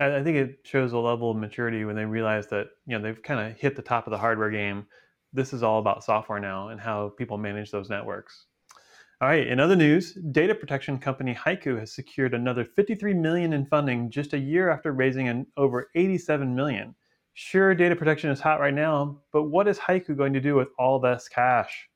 I 0.00 0.22
think 0.22 0.36
it 0.36 0.58
shows 0.64 0.92
a 0.92 0.98
level 0.98 1.30
of 1.30 1.36
maturity 1.36 1.84
when 1.84 1.94
they 1.94 2.04
realize 2.04 2.48
that 2.48 2.66
you 2.86 2.98
know 2.98 3.02
they've 3.02 3.22
kind 3.22 3.40
of 3.40 3.56
hit 3.58 3.76
the 3.76 3.82
top 3.82 4.06
of 4.06 4.10
the 4.10 4.18
hardware 4.18 4.50
game 4.50 4.86
this 5.34 5.52
is 5.52 5.62
all 5.62 5.80
about 5.80 6.04
software 6.04 6.40
now 6.40 6.68
and 6.68 6.80
how 6.80 7.10
people 7.18 7.36
manage 7.36 7.70
those 7.70 7.90
networks. 7.90 8.46
All 9.20 9.28
right, 9.28 9.46
in 9.46 9.60
other 9.60 9.76
news, 9.76 10.14
data 10.32 10.54
protection 10.54 10.98
company 10.98 11.34
HYCU 11.34 11.78
has 11.78 11.94
secured 11.94 12.34
another 12.34 12.64
53 12.64 13.14
million 13.14 13.52
in 13.52 13.66
funding 13.66 14.10
just 14.10 14.32
a 14.32 14.38
year 14.38 14.70
after 14.70 14.92
raising 14.92 15.28
an 15.28 15.46
over 15.56 15.90
87 15.94 16.54
million. 16.54 16.94
Sure, 17.34 17.74
data 17.74 17.96
protection 17.96 18.30
is 18.30 18.40
hot 18.40 18.60
right 18.60 18.74
now, 18.74 19.20
but 19.32 19.44
what 19.44 19.66
is 19.68 19.78
HYCU 19.78 20.16
going 20.16 20.32
to 20.34 20.40
do 20.40 20.54
with 20.54 20.68
all 20.78 21.00
this 21.00 21.28
cash? 21.28 21.88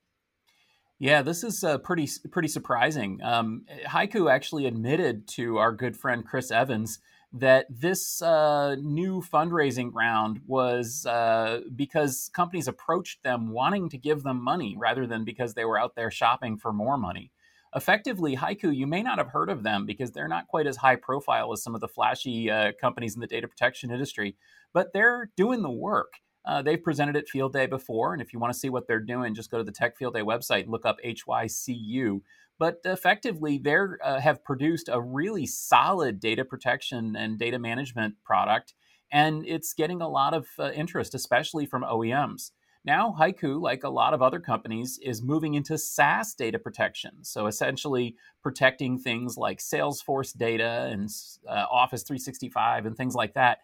Yeah, 0.99 1.23
this 1.23 1.45
is 1.45 1.63
uh, 1.63 1.79
pretty 1.79 2.09
pretty 2.33 2.49
surprising. 2.49 3.21
Um, 3.23 3.65
HYCU 3.87 4.33
actually 4.33 4.67
admitted 4.67 5.29
to 5.35 5.59
our 5.59 5.73
good 5.73 5.97
friend 5.97 6.25
Chris 6.27 6.51
Evans 6.51 6.99
that 7.33 7.67
this 7.69 8.23
uh, 8.23 8.77
new 8.77 9.21
fundraising 9.21 9.91
round 9.93 10.41
was 10.47 11.05
uh, 11.07 11.61
because 11.77 12.31
companies 12.33 12.69
approached 12.69 13.23
them 13.23 13.51
wanting 13.51 13.89
to 13.91 13.99
give 13.99 14.23
them 14.23 14.43
money 14.43 14.77
rather 14.79 15.07
than 15.07 15.25
because 15.25 15.55
they 15.55 15.65
were 15.65 15.79
out 15.79 15.95
there 15.95 16.11
shopping 16.11 16.57
for 16.57 16.73
more 16.73 16.97
money. 16.97 17.31
Effectively, 17.77 18.35
HYCU, 18.35 18.75
you 18.75 18.87
may 18.87 19.03
not 19.03 19.19
have 19.19 19.29
heard 19.29 19.51
of 19.51 19.63
them 19.63 19.85
because 19.85 20.13
they're 20.13 20.27
not 20.29 20.49
quite 20.49 20.67
as 20.67 20.79
high 20.79 20.97
profile 20.97 21.53
as 21.53 21.63
some 21.63 21.75
of 21.75 21.83
the 21.83 21.89
flashy 21.89 22.51
uh, 22.51 22.73
companies 22.81 23.15
in 23.15 23.21
the 23.21 23.27
data 23.27 23.47
protection 23.47 23.91
industry, 23.91 24.37
but 24.73 24.95
they're 24.95 25.31
doing 25.37 25.61
the 25.61 25.71
work. 25.71 26.15
Uh, 26.47 26.63
they've 26.63 26.83
presented 26.83 27.15
at 27.15 27.29
Field 27.29 27.53
Day 27.53 27.67
before, 27.67 28.15
and 28.15 28.23
if 28.23 28.33
you 28.33 28.39
want 28.39 28.55
to 28.55 28.59
see 28.59 28.71
what 28.71 28.87
they're 28.87 29.01
doing, 29.01 29.35
just 29.35 29.51
go 29.51 29.59
to 29.59 29.65
the 29.65 29.73
Tech 29.73 29.99
Field 29.99 30.15
Day 30.15 30.23
website 30.23 30.63
and 30.63 30.71
look 30.71 30.87
up 30.87 30.97
HYCU 31.05 32.23
but 32.59 32.81
effectively 32.85 33.59
they 33.59 33.77
uh, 34.03 34.21
have 34.21 34.45
produced 34.45 34.89
a 34.91 35.01
really 35.01 35.47
solid 35.47 36.21
data 36.21 36.45
protection 36.45 37.17
and 37.17 37.39
data 37.39 37.59
management 37.59 38.15
product 38.25 38.75
and 39.11 39.47
it's 39.47 39.73
getting 39.73 40.03
a 40.03 40.09
lot 40.09 40.35
of 40.35 40.47
uh, 40.59 40.71
interest 40.71 41.15
especially 41.15 41.67
from 41.67 41.83
oems 41.83 42.51
now 42.85 43.15
HYCU 43.19 43.61
like 43.61 43.85
a 43.85 43.89
lot 43.89 44.15
of 44.15 44.23
other 44.23 44.41
companies 44.41 44.99
is 45.03 45.23
moving 45.23 45.55
into 45.55 45.79
saas 45.79 46.35
data 46.35 46.59
protection 46.59 47.23
so 47.23 47.47
essentially 47.47 48.17
protecting 48.43 48.99
things 48.99 49.37
like 49.37 49.59
salesforce 49.59 50.37
data 50.37 50.89
and 50.91 51.09
uh, 51.49 51.65
office 51.71 52.03
365 52.03 52.87
and 52.87 52.97
things 52.97 53.15
like 53.15 53.35
that 53.35 53.59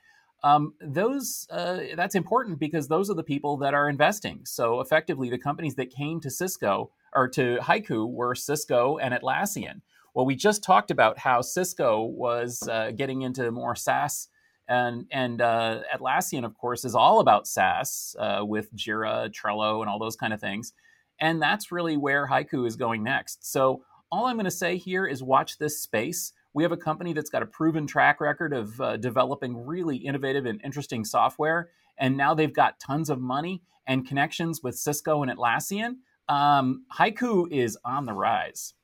um, 0.44 0.74
those 0.80 1.48
uh, 1.50 1.80
that's 1.96 2.14
important 2.14 2.60
because 2.60 2.86
those 2.86 3.10
are 3.10 3.14
the 3.14 3.24
people 3.24 3.56
that 3.58 3.74
are 3.74 3.88
investing 3.88 4.42
so 4.44 4.80
effectively 4.80 5.28
the 5.30 5.38
companies 5.38 5.74
that 5.74 5.90
came 5.90 6.20
to 6.20 6.30
cisco 6.30 6.90
or 7.14 7.28
to 7.28 7.58
HYCU 7.62 8.10
were 8.10 8.34
Cisco 8.34 8.98
and 8.98 9.14
Atlassian. 9.14 9.80
Well, 10.14 10.26
we 10.26 10.36
just 10.36 10.62
talked 10.62 10.90
about 10.90 11.18
how 11.18 11.40
Cisco 11.40 12.02
was 12.02 12.66
uh, 12.68 12.92
getting 12.92 13.22
into 13.22 13.50
more 13.50 13.74
SaaS, 13.74 14.28
and 14.68 15.06
and 15.10 15.40
uh, 15.40 15.80
Atlassian, 15.94 16.44
of 16.44 16.54
course, 16.54 16.84
is 16.84 16.94
all 16.94 17.20
about 17.20 17.46
SaaS 17.46 18.14
uh, 18.18 18.42
with 18.44 18.74
Jira, 18.74 19.30
Trello, 19.30 19.80
and 19.80 19.88
all 19.88 19.98
those 19.98 20.16
kind 20.16 20.32
of 20.32 20.40
things. 20.40 20.72
And 21.20 21.40
that's 21.40 21.70
really 21.72 21.96
where 21.96 22.28
HYCU 22.28 22.66
is 22.66 22.76
going 22.76 23.02
next. 23.02 23.50
So 23.50 23.82
all 24.10 24.26
I'm 24.26 24.36
going 24.36 24.44
to 24.44 24.50
say 24.50 24.76
here 24.76 25.06
is 25.06 25.22
watch 25.22 25.58
this 25.58 25.80
space. 25.80 26.32
We 26.54 26.62
have 26.62 26.73
a 26.73 26.76
company 26.76 27.12
that's 27.12 27.30
got 27.30 27.42
a 27.42 27.46
proven 27.46 27.87
track 27.87 28.20
record 28.20 28.52
of 28.54 28.80
uh, 28.80 28.96
developing 28.96 29.66
really 29.66 29.96
innovative 29.96 30.46
and 30.46 30.61
interesting 30.64 31.04
software, 31.04 31.68
and 31.99 32.16
now 32.16 32.32
they've 32.32 32.52
got 32.52 32.80
tons 32.80 33.11
of 33.11 33.20
money 33.20 33.62
and 33.87 34.06
connections 34.06 34.62
with 34.62 34.78
Cisco 34.78 35.23
and 35.23 35.30
Atlassian 35.30 35.96
um, 36.28 36.84
HYCU 36.96 37.50
is 37.50 37.76
on 37.84 38.06
the 38.06 38.12
rise. 38.12 38.75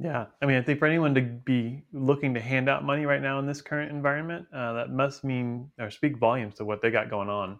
Yeah, 0.00 0.26
I 0.40 0.46
mean, 0.46 0.56
I 0.56 0.62
think 0.62 0.78
for 0.78 0.86
anyone 0.86 1.14
to 1.16 1.22
be 1.22 1.82
looking 1.92 2.32
to 2.34 2.40
hand 2.40 2.68
out 2.68 2.84
money 2.84 3.04
right 3.04 3.20
now 3.20 3.40
in 3.40 3.46
this 3.46 3.60
current 3.60 3.90
environment, 3.90 4.46
uh, 4.54 4.72
that 4.74 4.90
must 4.90 5.24
mean 5.24 5.70
or 5.80 5.90
speak 5.90 6.18
volumes 6.18 6.54
to 6.56 6.64
what 6.64 6.80
they 6.80 6.90
got 6.90 7.10
going 7.10 7.28
on. 7.28 7.58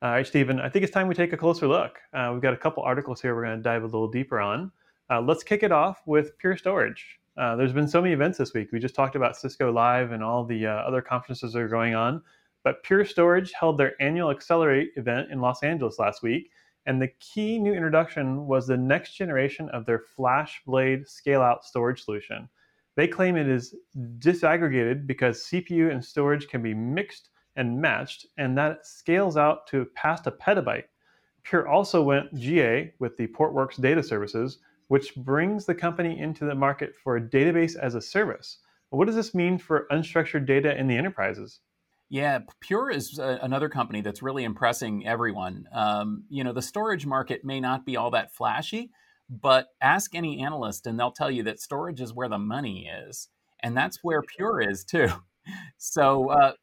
All 0.00 0.10
right, 0.10 0.26
Stephen, 0.26 0.58
I 0.58 0.70
think 0.70 0.84
it's 0.84 0.92
time 0.92 1.06
we 1.06 1.14
take 1.14 1.34
a 1.34 1.36
closer 1.36 1.66
look. 1.66 1.98
Uh, 2.14 2.30
we've 2.32 2.42
got 2.42 2.54
a 2.54 2.56
couple 2.56 2.82
articles 2.82 3.20
here 3.20 3.34
we're 3.34 3.44
going 3.44 3.58
to 3.58 3.62
dive 3.62 3.82
a 3.82 3.86
little 3.86 4.08
deeper 4.08 4.40
on. 4.40 4.72
Uh, 5.10 5.20
let's 5.20 5.42
kick 5.42 5.62
it 5.62 5.72
off 5.72 6.02
with 6.06 6.36
Pure 6.38 6.56
Storage. 6.56 7.18
Uh, 7.36 7.54
there's 7.56 7.72
been 7.72 7.88
so 7.88 8.00
many 8.00 8.14
events 8.14 8.38
this 8.38 8.54
week. 8.54 8.68
We 8.72 8.78
just 8.78 8.94
talked 8.94 9.16
about 9.16 9.36
Cisco 9.36 9.70
Live 9.70 10.12
and 10.12 10.22
all 10.22 10.44
the 10.44 10.66
uh, 10.66 10.70
other 10.70 11.02
conferences 11.02 11.52
that 11.52 11.60
are 11.60 11.68
going 11.68 11.94
on. 11.94 12.22
But 12.64 12.82
Pure 12.82 13.04
Storage 13.04 13.52
held 13.52 13.78
their 13.78 13.94
annual 14.00 14.30
Accelerate 14.30 14.90
event 14.96 15.30
in 15.30 15.40
Los 15.40 15.62
Angeles 15.62 15.98
last 15.98 16.22
week 16.22 16.50
and 16.86 17.02
the 17.02 17.10
key 17.18 17.58
new 17.58 17.74
introduction 17.74 18.46
was 18.46 18.66
the 18.66 18.76
next 18.76 19.14
generation 19.14 19.68
of 19.70 19.84
their 19.84 20.02
FlashBlade 20.16 21.08
scale 21.08 21.42
out 21.42 21.64
storage 21.64 22.02
solution. 22.04 22.48
They 22.94 23.08
claim 23.08 23.36
it 23.36 23.48
is 23.48 23.74
disaggregated 24.18 25.06
because 25.06 25.44
CPU 25.44 25.90
and 25.90 26.02
storage 26.02 26.46
can 26.48 26.62
be 26.62 26.74
mixed 26.74 27.30
and 27.56 27.80
matched, 27.80 28.26
and 28.38 28.56
that 28.56 28.86
scales 28.86 29.36
out 29.36 29.66
to 29.68 29.86
past 29.96 30.26
a 30.26 30.30
petabyte. 30.30 30.84
Pure 31.42 31.68
also 31.68 32.02
went 32.02 32.32
GA 32.34 32.92
with 33.00 33.16
the 33.16 33.26
Portworx 33.28 33.80
data 33.80 34.02
services, 34.02 34.58
which 34.88 35.14
brings 35.16 35.66
the 35.66 35.74
company 35.74 36.18
into 36.18 36.44
the 36.44 36.54
market 36.54 36.94
for 37.02 37.16
a 37.16 37.20
database 37.20 37.76
as 37.76 37.94
a 37.94 38.00
service. 38.00 38.58
What 38.90 39.06
does 39.06 39.16
this 39.16 39.34
mean 39.34 39.58
for 39.58 39.86
unstructured 39.90 40.46
data 40.46 40.78
in 40.78 40.86
the 40.86 40.96
enterprises? 40.96 41.60
Yeah, 42.08 42.40
Pure 42.60 42.92
is 42.92 43.18
a, 43.18 43.40
another 43.42 43.68
company 43.68 44.00
that's 44.00 44.22
really 44.22 44.44
impressing 44.44 45.06
everyone. 45.06 45.64
Um, 45.72 46.24
you 46.28 46.44
know, 46.44 46.52
the 46.52 46.62
storage 46.62 47.04
market 47.04 47.44
may 47.44 47.58
not 47.58 47.84
be 47.84 47.96
all 47.96 48.12
that 48.12 48.32
flashy, 48.32 48.90
but 49.28 49.68
ask 49.80 50.14
any 50.14 50.40
analyst 50.40 50.86
and 50.86 50.98
they'll 50.98 51.10
tell 51.10 51.30
you 51.30 51.42
that 51.44 51.60
storage 51.60 52.00
is 52.00 52.14
where 52.14 52.28
the 52.28 52.38
money 52.38 52.88
is. 53.08 53.28
And 53.60 53.76
that's 53.76 53.98
where 54.02 54.22
Pure 54.22 54.70
is 54.70 54.84
too. 54.84 55.08
So, 55.78 56.30
uh, 56.30 56.54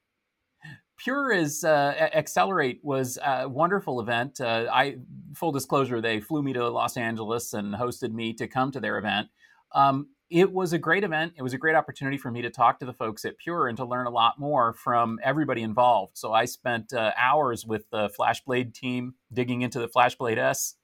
Pure 1.04 1.34
is 1.34 1.66
uh, 1.66 2.10
Accelerate 2.14 2.80
was 2.82 3.20
a 3.22 3.50
wonderful 3.50 4.00
event. 4.00 4.40
Uh, 4.40 4.68
I 4.72 5.00
full 5.36 5.52
disclosure, 5.52 6.00
they 6.00 6.22
flew 6.22 6.42
me 6.42 6.54
to 6.54 6.70
Los 6.70 6.96
Angeles 6.96 7.54
and 7.54 7.74
hosted 7.74 8.14
me 8.14 8.32
to 8.36 8.48
come 8.48 8.72
to 8.72 8.80
their 8.80 8.98
event. 8.98 9.28
Um, 9.74 10.08
it 10.30 10.54
was 10.54 10.72
a 10.72 10.78
great 10.78 11.04
event. 11.04 11.34
It 11.36 11.42
was 11.42 11.54
a 11.54 11.58
great 11.58 11.76
opportunity 11.76 12.18
for 12.18 12.32
me 12.32 12.42
to 12.42 12.50
talk 12.50 12.80
to 12.80 12.86
the 12.86 12.94
folks 12.94 13.26
at 13.26 13.38
Pure 13.38 13.68
and 13.68 13.78
to 13.78 13.86
learn 13.86 14.08
a 14.08 14.12
lot 14.12 14.40
more 14.40 14.72
from 14.72 15.20
everybody 15.22 15.62
involved. 15.62 16.18
So 16.18 16.32
I 16.32 16.46
spent 16.46 16.94
uh, 16.94 17.12
hours 17.18 17.66
with 17.66 17.90
the 17.90 18.10
FlashBlade 18.18 18.74
team 18.74 19.16
digging 19.34 19.62
into 19.62 19.80
the 19.80 19.90
FlashBlade 19.90 20.38
S. 20.38 20.76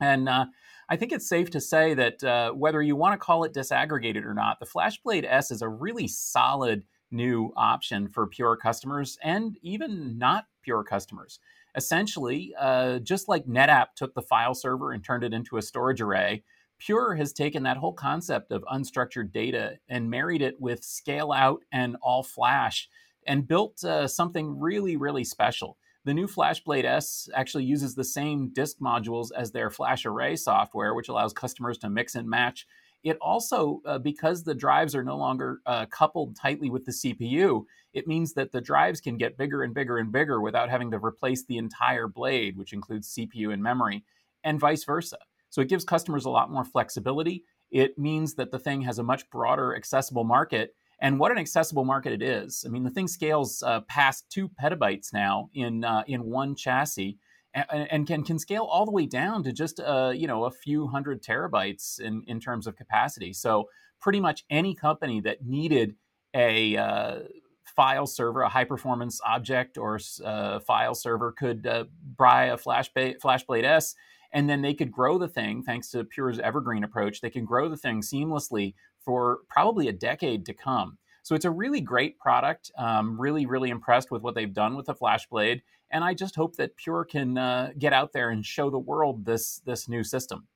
And 0.00 0.28
uh, 0.28 0.46
I 0.88 0.96
think 0.96 1.12
it's 1.12 1.28
safe 1.28 1.50
to 1.50 1.60
say 1.60 1.94
that 1.94 2.24
uh, 2.24 2.50
whether 2.50 2.82
you 2.82 2.96
want 2.96 3.12
to 3.12 3.24
call 3.24 3.44
it 3.44 3.54
disaggregated 3.54 4.24
or 4.24 4.34
not, 4.34 4.58
the 4.58 4.66
FlashBlade 4.66 5.24
S 5.24 5.52
is 5.52 5.62
a 5.62 5.68
really 5.68 6.08
solid 6.08 6.82
new 7.14 7.52
option 7.56 8.08
for 8.08 8.26
Pure 8.26 8.56
customers 8.56 9.16
and 9.22 9.56
even 9.62 10.18
not 10.18 10.46
Pure 10.62 10.84
customers. 10.84 11.38
Essentially, 11.76 12.54
uh, 12.58 12.98
just 12.98 13.28
like 13.28 13.46
NetApp 13.46 13.94
took 13.96 14.14
the 14.14 14.22
file 14.22 14.54
server 14.54 14.92
and 14.92 15.02
turned 15.02 15.24
it 15.24 15.32
into 15.32 15.56
a 15.56 15.62
storage 15.62 16.00
array, 16.00 16.42
Pure 16.78 17.14
has 17.14 17.32
taken 17.32 17.62
that 17.62 17.76
whole 17.78 17.92
concept 17.92 18.52
of 18.52 18.64
unstructured 18.64 19.32
data 19.32 19.78
and 19.88 20.10
married 20.10 20.42
it 20.42 20.60
with 20.60 20.84
scale 20.84 21.32
out 21.32 21.60
and 21.72 21.96
all 22.02 22.22
flash 22.22 22.88
and 23.26 23.48
built 23.48 23.82
uh, 23.84 24.06
something 24.06 24.58
really, 24.60 24.96
really 24.96 25.24
special. 25.24 25.78
The 26.04 26.12
new 26.12 26.26
FlashBlade 26.26 26.84
S 26.84 27.30
actually 27.34 27.64
uses 27.64 27.94
the 27.94 28.04
same 28.04 28.50
disk 28.52 28.76
modules 28.78 29.28
as 29.34 29.52
their 29.52 29.70
Flash 29.70 30.04
Array 30.04 30.36
software, 30.36 30.94
which 30.94 31.08
allows 31.08 31.32
customers 31.32 31.78
to 31.78 31.88
mix 31.88 32.14
and 32.14 32.28
match. 32.28 32.66
It 33.04 33.18
also, 33.20 33.82
uh, 33.84 33.98
because 33.98 34.42
the 34.42 34.54
drives 34.54 34.94
are 34.94 35.04
no 35.04 35.18
longer 35.18 35.60
uh, 35.66 35.84
coupled 35.86 36.36
tightly 36.36 36.70
with 36.70 36.86
the 36.86 36.92
CPU, 36.92 37.64
it 37.92 38.08
means 38.08 38.32
that 38.32 38.50
the 38.50 38.62
drives 38.62 39.00
can 39.00 39.18
get 39.18 39.36
bigger 39.36 39.62
and 39.62 39.74
bigger 39.74 39.98
and 39.98 40.10
bigger 40.10 40.40
without 40.40 40.70
having 40.70 40.90
to 40.90 40.98
replace 40.98 41.44
the 41.44 41.58
entire 41.58 42.08
blade, 42.08 42.56
which 42.56 42.72
includes 42.72 43.14
CPU 43.14 43.52
and 43.52 43.62
memory, 43.62 44.04
and 44.42 44.58
vice 44.58 44.84
versa. 44.84 45.18
So 45.50 45.60
it 45.60 45.68
gives 45.68 45.84
customers 45.84 46.24
a 46.24 46.30
lot 46.30 46.50
more 46.50 46.64
flexibility. 46.64 47.44
It 47.70 47.98
means 47.98 48.34
that 48.36 48.50
the 48.50 48.58
thing 48.58 48.80
has 48.82 48.98
a 48.98 49.04
much 49.04 49.28
broader 49.30 49.76
accessible 49.76 50.24
market 50.24 50.74
and 51.00 51.18
what 51.18 51.32
an 51.32 51.38
accessible 51.38 51.84
market 51.84 52.12
it 52.12 52.22
is. 52.22 52.64
I 52.66 52.70
mean, 52.70 52.84
the 52.84 52.90
thing 52.90 53.08
scales 53.08 53.62
uh, 53.62 53.80
past 53.82 54.30
two 54.30 54.48
petabytes 54.62 55.12
now 55.12 55.50
in 55.52 55.84
uh, 55.84 56.04
in 56.06 56.24
one 56.24 56.54
chassis, 56.54 57.18
and, 57.54 57.88
and, 57.90 58.06
can 58.06 58.24
can 58.24 58.38
scale 58.38 58.64
all 58.64 58.84
the 58.84 58.90
way 58.90 59.06
down 59.06 59.42
to 59.44 59.52
just 59.52 59.80
uh, 59.80 60.12
you 60.14 60.26
know 60.26 60.44
a 60.44 60.50
few 60.50 60.88
hundred 60.88 61.22
terabytes 61.22 62.00
in 62.00 62.22
in 62.26 62.40
terms 62.40 62.66
of 62.66 62.76
capacity. 62.76 63.32
So 63.32 63.68
pretty 64.00 64.20
much 64.20 64.44
any 64.50 64.74
company 64.74 65.20
that 65.20 65.44
needed 65.44 65.94
a 66.34 66.76
uh, 66.76 67.18
file 67.64 68.06
server, 68.06 68.42
a 68.42 68.48
high 68.48 68.64
performance 68.64 69.20
object 69.24 69.78
or 69.78 69.98
uh, 70.24 70.58
file 70.60 70.94
server, 70.94 71.32
could 71.32 71.66
uh, 71.66 71.84
buy 72.16 72.46
a 72.46 72.56
Flash 72.56 72.92
FlashBlade 72.92 73.64
S 73.64 73.94
and 74.34 74.50
then 74.50 74.60
they 74.60 74.74
could 74.74 74.90
grow 74.90 75.16
the 75.16 75.28
thing 75.28 75.62
thanks 75.62 75.88
to 75.90 76.04
Pure's 76.04 76.40
evergreen 76.40 76.82
approach. 76.84 77.20
They 77.20 77.30
can 77.30 77.44
grow 77.44 77.68
the 77.68 77.76
thing 77.76 78.02
seamlessly 78.02 78.74
for 78.98 79.38
probably 79.48 79.86
a 79.88 79.92
decade 79.92 80.44
to 80.46 80.52
come. 80.52 80.98
So 81.22 81.34
it's 81.34 81.44
a 81.44 81.50
really 81.50 81.80
great 81.80 82.18
product. 82.18 82.70
Um, 82.76 83.18
really, 83.18 83.46
really 83.46 83.70
impressed 83.70 84.10
with 84.10 84.22
what 84.22 84.34
they've 84.34 84.52
done 84.52 84.76
with 84.76 84.86
the 84.86 84.94
FlashBlade, 84.94 85.62
and 85.90 86.04
I 86.04 86.14
just 86.14 86.36
hope 86.36 86.56
that 86.56 86.76
Pure 86.76 87.06
can 87.06 87.38
uh, 87.38 87.70
get 87.78 87.92
out 87.92 88.12
there 88.12 88.30
and 88.30 88.44
show 88.44 88.70
the 88.70 88.78
world 88.78 89.24
this 89.24 89.60
this 89.64 89.88
new 89.88 90.04
system. 90.04 90.46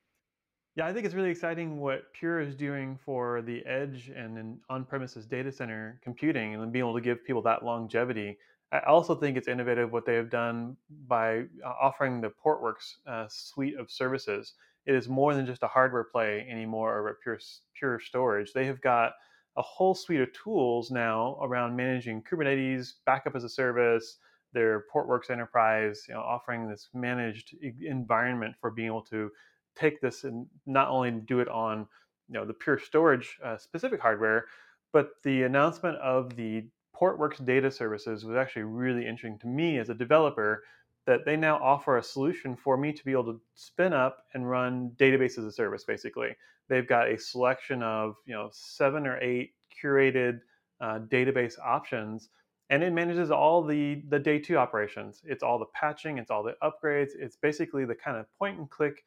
Yeah, 0.77 0.87
I 0.87 0.93
think 0.93 1.07
it's 1.07 1.15
really 1.15 1.31
exciting 1.31 1.81
what 1.81 2.13
Pure 2.13 2.41
is 2.41 2.55
doing 2.55 2.99
for 3.05 3.43
the 3.43 3.65
edge 3.67 4.13
and 4.15 4.59
on-premises 4.71 5.27
data 5.27 5.51
center 5.51 6.01
computing, 6.03 6.55
and 6.55 6.73
being 6.73 6.85
able 6.85 6.95
to 6.95 7.01
give 7.01 7.25
people 7.25 7.43
that 7.43 7.65
longevity. 7.65 8.39
I 8.71 8.81
also 8.81 9.15
think 9.15 9.37
it's 9.37 9.49
innovative 9.49 9.93
what 9.93 10.05
they 10.05 10.15
have 10.15 10.29
done 10.29 10.77
by 11.07 11.45
uh, 11.65 11.73
offering 11.81 12.21
the 12.21 12.31
Portworx 12.45 12.97
uh, 13.07 13.27
suite 13.29 13.79
of 13.79 13.91
services 13.91 14.55
it 14.89 14.95
is 14.95 15.07
more 15.07 15.35
than 15.35 15.45
just 15.45 15.63
a 15.63 15.69
hardware 15.69 16.05
play 16.05 16.47
anymore 16.51 16.97
or 16.97 17.19
pure 17.23 17.39
pure 17.75 18.01
storage. 18.01 18.55
They 18.55 18.65
have 18.65 18.81
got 18.81 19.13
a 19.59 19.63
whole 19.63 19.95
suite 19.95 20.23
of 20.23 20.33
tools 20.33 20.91
now 20.91 21.39
around 21.43 21.77
managing 21.77 22.23
Kubernetes, 22.23 22.95
backup 23.05 23.37
as 23.37 23.45
a 23.45 23.51
service, 23.51 24.17
their 24.59 24.87
Portworx 24.93 25.31
Enterprise, 25.31 26.05
you 26.09 26.15
know, 26.15 26.21
offering 26.21 26.69
this 26.69 26.89
managed 26.93 27.55
environment 27.81 28.57
for 28.61 28.73
being 28.73 28.89
able 28.89 29.03
to 29.03 29.31
take 29.77 30.01
this 30.01 30.25
and 30.25 30.47
not 30.67 30.89
only 30.89 31.13
do 31.13 31.39
it 31.39 31.49
on 31.49 31.87
you 32.29 32.35
know 32.35 32.45
the 32.45 32.53
pure 32.53 32.77
storage 32.77 33.39
uh, 33.45 33.57
specific 33.57 34.01
hardware, 34.01 34.47
but 34.93 35.11
the 35.23 35.45
announcement 35.45 35.97
of 35.99 36.35
the 36.35 36.67
Portworx 37.01 37.45
data 37.45 37.71
services 37.71 38.25
was 38.25 38.37
actually 38.37 38.65
really 38.65 39.07
interesting 39.07 39.39
to 39.39 39.47
me 39.47 39.79
as 39.79 39.91
a 39.91 39.95
developer 39.95 40.65
that 41.07 41.25
they 41.25 41.37
now 41.37 41.57
offer 41.59 41.99
a 41.99 42.03
solution 42.03 42.57
for 42.57 42.77
me 42.77 42.93
to 42.93 43.05
be 43.05 43.13
able 43.13 43.33
to 43.33 43.41
spin 43.55 43.93
up 43.93 44.25
and 44.35 44.51
run 44.51 44.91
database 44.97 45.39
as 45.39 45.45
a 45.45 45.53
service 45.53 45.85
basically. 45.85 46.31
They've 46.69 46.89
got 46.89 47.09
a 47.09 47.17
selection 47.17 47.85
of 47.85 48.17
you 48.27 48.35
know 48.35 48.49
seven 48.53 49.07
or 49.07 49.21
eight 49.21 49.53
curated 49.81 50.41
uh, 50.81 50.99
database 51.09 51.55
options 51.65 52.31
and 52.71 52.83
it 52.83 52.93
manages 52.93 53.31
all 53.31 53.63
the 53.65 54.03
the 54.09 54.19
day 54.19 54.39
two 54.39 54.57
operations. 54.57 55.23
It's 55.25 55.43
all 55.43 55.59
the 55.59 55.67
patching 55.75 56.19
it's 56.19 56.31
all 56.31 56.43
the 56.43 56.55
upgrades 56.63 57.11
it's 57.19 57.37
basically 57.37 57.85
the 57.85 57.95
kind 57.95 58.17
of 58.17 58.27
point 58.39 58.59
and 58.59 58.69
click 58.71 59.05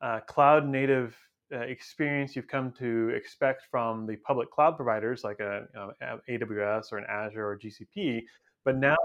uh, 0.00 0.20
cloud 0.20 0.66
native 0.66 1.16
uh, 1.52 1.58
experience 1.58 2.34
you've 2.34 2.48
come 2.48 2.72
to 2.72 3.10
expect 3.10 3.62
from 3.70 4.06
the 4.06 4.16
public 4.16 4.50
cloud 4.50 4.76
providers 4.76 5.22
like 5.22 5.38
a 5.40 5.66
aws 6.30 6.92
or 6.92 6.98
an 6.98 7.04
azure 7.08 7.46
or 7.46 7.58
gcp 7.58 8.22
but 8.64 8.76
now 8.76 8.96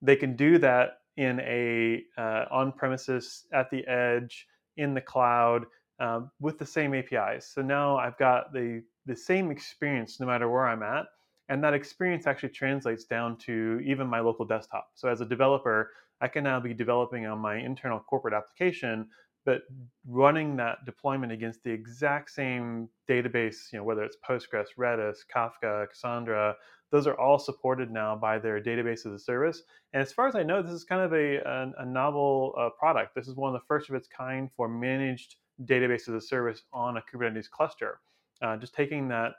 they 0.00 0.14
can 0.14 0.36
do 0.36 0.56
that 0.58 0.98
in 1.16 1.40
a 1.40 2.02
uh, 2.16 2.44
on 2.50 2.70
premises 2.72 3.44
at 3.52 3.68
the 3.70 3.84
edge 3.86 4.46
in 4.76 4.94
the 4.94 5.00
cloud 5.00 5.64
uh, 5.98 6.20
with 6.38 6.58
the 6.58 6.66
same 6.66 6.94
apis 6.94 7.52
so 7.52 7.60
now 7.60 7.96
i've 7.96 8.16
got 8.18 8.52
the 8.52 8.82
the 9.06 9.16
same 9.16 9.50
experience 9.50 10.20
no 10.20 10.26
matter 10.26 10.48
where 10.48 10.68
i'm 10.68 10.84
at 10.84 11.06
and 11.50 11.62
that 11.62 11.74
experience 11.74 12.26
actually 12.26 12.48
translates 12.48 13.04
down 13.04 13.36
to 13.36 13.80
even 13.84 14.06
my 14.06 14.20
local 14.20 14.46
desktop 14.46 14.88
so 14.94 15.08
as 15.08 15.20
a 15.20 15.26
developer 15.26 15.90
i 16.22 16.28
can 16.28 16.42
now 16.42 16.58
be 16.58 16.72
developing 16.72 17.26
on 17.26 17.38
my 17.38 17.56
internal 17.56 18.00
corporate 18.00 18.32
application 18.32 19.06
but 19.44 19.62
running 20.06 20.56
that 20.56 20.78
deployment 20.86 21.32
against 21.32 21.62
the 21.64 21.70
exact 21.70 22.30
same 22.30 22.88
database 23.08 23.72
you 23.72 23.78
know 23.78 23.84
whether 23.84 24.02
it's 24.02 24.16
postgres 24.26 24.68
redis 24.78 25.18
kafka 25.34 25.88
cassandra 25.90 26.56
those 26.90 27.06
are 27.06 27.18
all 27.18 27.38
supported 27.38 27.90
now 27.90 28.16
by 28.16 28.38
their 28.38 28.60
database 28.60 29.06
as 29.06 29.12
a 29.12 29.18
service. 29.18 29.62
And 29.92 30.02
as 30.02 30.12
far 30.12 30.26
as 30.26 30.34
I 30.34 30.42
know, 30.42 30.60
this 30.62 30.72
is 30.72 30.84
kind 30.84 31.02
of 31.02 31.12
a, 31.12 31.36
a, 31.36 31.72
a 31.78 31.86
novel 31.86 32.54
uh, 32.58 32.70
product. 32.70 33.14
This 33.14 33.28
is 33.28 33.36
one 33.36 33.54
of 33.54 33.60
the 33.60 33.66
first 33.66 33.88
of 33.88 33.94
its 33.94 34.08
kind 34.08 34.50
for 34.56 34.68
managed 34.68 35.36
database 35.64 36.08
as 36.08 36.14
a 36.14 36.20
service 36.20 36.62
on 36.72 36.96
a 36.96 37.02
Kubernetes 37.02 37.48
cluster. 37.48 38.00
Uh, 38.42 38.56
just 38.56 38.74
taking 38.74 39.08
that 39.08 39.32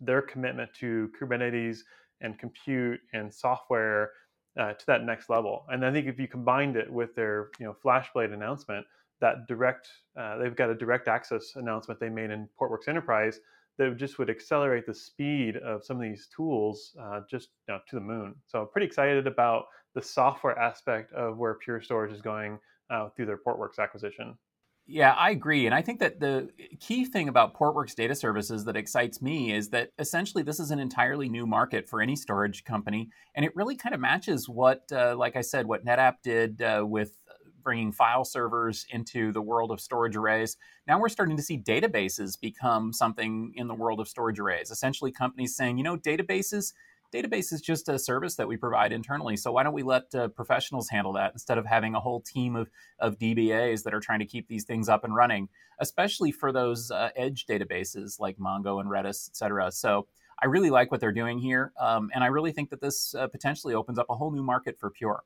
their 0.00 0.22
commitment 0.22 0.70
to 0.80 1.10
Kubernetes 1.20 1.80
and 2.20 2.38
compute 2.38 3.00
and 3.12 3.32
software 3.32 4.10
uh, 4.58 4.72
to 4.72 4.86
that 4.86 5.04
next 5.04 5.28
level. 5.30 5.66
And 5.68 5.84
I 5.84 5.92
think 5.92 6.06
if 6.06 6.18
you 6.18 6.28
combined 6.28 6.76
it 6.76 6.90
with 6.90 7.14
their 7.14 7.48
you 7.58 7.66
know 7.66 7.76
FlashBlade 7.84 8.32
announcement, 8.32 8.86
that 9.20 9.46
direct 9.48 9.88
uh, 10.18 10.38
they've 10.38 10.54
got 10.54 10.70
a 10.70 10.74
direct 10.74 11.08
access 11.08 11.52
announcement 11.56 12.00
they 12.00 12.08
made 12.08 12.30
in 12.30 12.48
Portworx 12.60 12.88
Enterprise 12.88 13.40
that 13.78 13.96
just 13.96 14.18
would 14.18 14.30
accelerate 14.30 14.86
the 14.86 14.94
speed 14.94 15.56
of 15.56 15.84
some 15.84 15.96
of 15.96 16.02
these 16.02 16.28
tools 16.34 16.96
uh, 17.00 17.20
just 17.28 17.48
you 17.68 17.74
know, 17.74 17.80
to 17.88 17.96
the 17.96 18.00
moon. 18.00 18.34
So 18.46 18.62
I'm 18.62 18.68
pretty 18.68 18.86
excited 18.86 19.26
about 19.26 19.64
the 19.94 20.02
software 20.02 20.56
aspect 20.58 21.12
of 21.12 21.38
where 21.38 21.54
Pure 21.54 21.82
Storage 21.82 22.12
is 22.12 22.22
going 22.22 22.58
uh, 22.90 23.08
through 23.10 23.26
their 23.26 23.38
Portworx 23.38 23.78
acquisition. 23.78 24.36
Yeah, 24.86 25.12
I 25.12 25.30
agree. 25.30 25.64
And 25.64 25.74
I 25.74 25.80
think 25.80 25.98
that 26.00 26.20
the 26.20 26.50
key 26.78 27.06
thing 27.06 27.28
about 27.30 27.54
Portworx 27.54 27.94
data 27.94 28.14
services 28.14 28.64
that 28.66 28.76
excites 28.76 29.22
me 29.22 29.50
is 29.52 29.70
that 29.70 29.90
essentially 29.98 30.42
this 30.42 30.60
is 30.60 30.70
an 30.70 30.78
entirely 30.78 31.28
new 31.30 31.46
market 31.46 31.88
for 31.88 32.02
any 32.02 32.14
storage 32.16 32.64
company. 32.64 33.08
And 33.34 33.46
it 33.46 33.56
really 33.56 33.76
kind 33.76 33.94
of 33.94 34.00
matches 34.02 34.46
what, 34.46 34.82
uh, 34.92 35.16
like 35.16 35.36
I 35.36 35.40
said, 35.40 35.66
what 35.66 35.86
NetApp 35.86 36.16
did 36.22 36.60
uh, 36.60 36.84
with 36.86 37.16
bringing 37.62 37.92
file 37.92 38.26
servers 38.26 38.84
into 38.90 39.32
the 39.32 39.40
world 39.40 39.70
of 39.70 39.80
storage 39.80 40.16
arrays. 40.16 40.58
Now 40.86 41.00
we're 41.00 41.08
starting 41.08 41.38
to 41.38 41.42
see 41.42 41.56
databases 41.56 42.38
become 42.38 42.92
something 42.92 43.54
in 43.56 43.68
the 43.68 43.74
world 43.74 44.00
of 44.00 44.08
storage 44.08 44.38
arrays. 44.38 44.70
Essentially, 44.70 45.10
companies 45.10 45.56
saying, 45.56 45.78
you 45.78 45.84
know, 45.84 45.96
databases, 45.96 46.74
database 47.14 47.52
is 47.52 47.60
just 47.60 47.88
a 47.88 47.98
service 47.98 48.36
that 48.36 48.48
we 48.48 48.56
provide 48.56 48.92
internally. 48.92 49.36
So 49.36 49.52
why 49.52 49.62
don't 49.62 49.72
we 49.72 49.82
let 49.82 50.14
uh, 50.14 50.28
professionals 50.28 50.88
handle 50.88 51.12
that 51.14 51.32
instead 51.32 51.58
of 51.58 51.66
having 51.66 51.94
a 51.94 52.00
whole 52.00 52.20
team 52.20 52.56
of, 52.56 52.68
of 52.98 53.18
DBAs 53.18 53.84
that 53.84 53.94
are 53.94 54.00
trying 54.00 54.18
to 54.18 54.26
keep 54.26 54.48
these 54.48 54.64
things 54.64 54.88
up 54.88 55.04
and 55.04 55.14
running, 55.14 55.48
especially 55.78 56.32
for 56.32 56.52
those 56.52 56.90
uh, 56.90 57.10
edge 57.16 57.46
databases 57.46 58.18
like 58.18 58.36
Mongo 58.38 58.80
and 58.80 58.90
Redis, 58.90 59.28
et 59.28 59.36
cetera. 59.36 59.70
So 59.70 60.06
I 60.42 60.46
really 60.46 60.70
like 60.70 60.90
what 60.90 61.00
they're 61.00 61.12
doing 61.12 61.38
here. 61.38 61.72
Um, 61.80 62.10
and 62.14 62.24
I 62.24 62.26
really 62.28 62.52
think 62.52 62.70
that 62.70 62.80
this 62.80 63.14
uh, 63.14 63.28
potentially 63.28 63.74
opens 63.74 63.98
up 63.98 64.06
a 64.10 64.14
whole 64.16 64.32
new 64.32 64.42
market 64.42 64.78
for 64.78 64.90
Pure. 64.90 65.22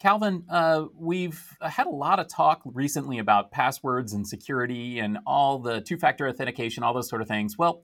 Calvin, 0.00 0.44
uh, 0.50 0.84
we've 0.94 1.56
had 1.62 1.86
a 1.86 1.90
lot 1.90 2.18
of 2.18 2.28
talk 2.28 2.60
recently 2.64 3.18
about 3.18 3.50
passwords 3.50 4.12
and 4.12 4.26
security 4.28 4.98
and 4.98 5.18
all 5.26 5.58
the 5.58 5.80
two 5.80 5.96
factor 5.96 6.28
authentication, 6.28 6.82
all 6.82 6.92
those 6.92 7.08
sort 7.08 7.22
of 7.22 7.28
things. 7.28 7.56
Well, 7.56 7.82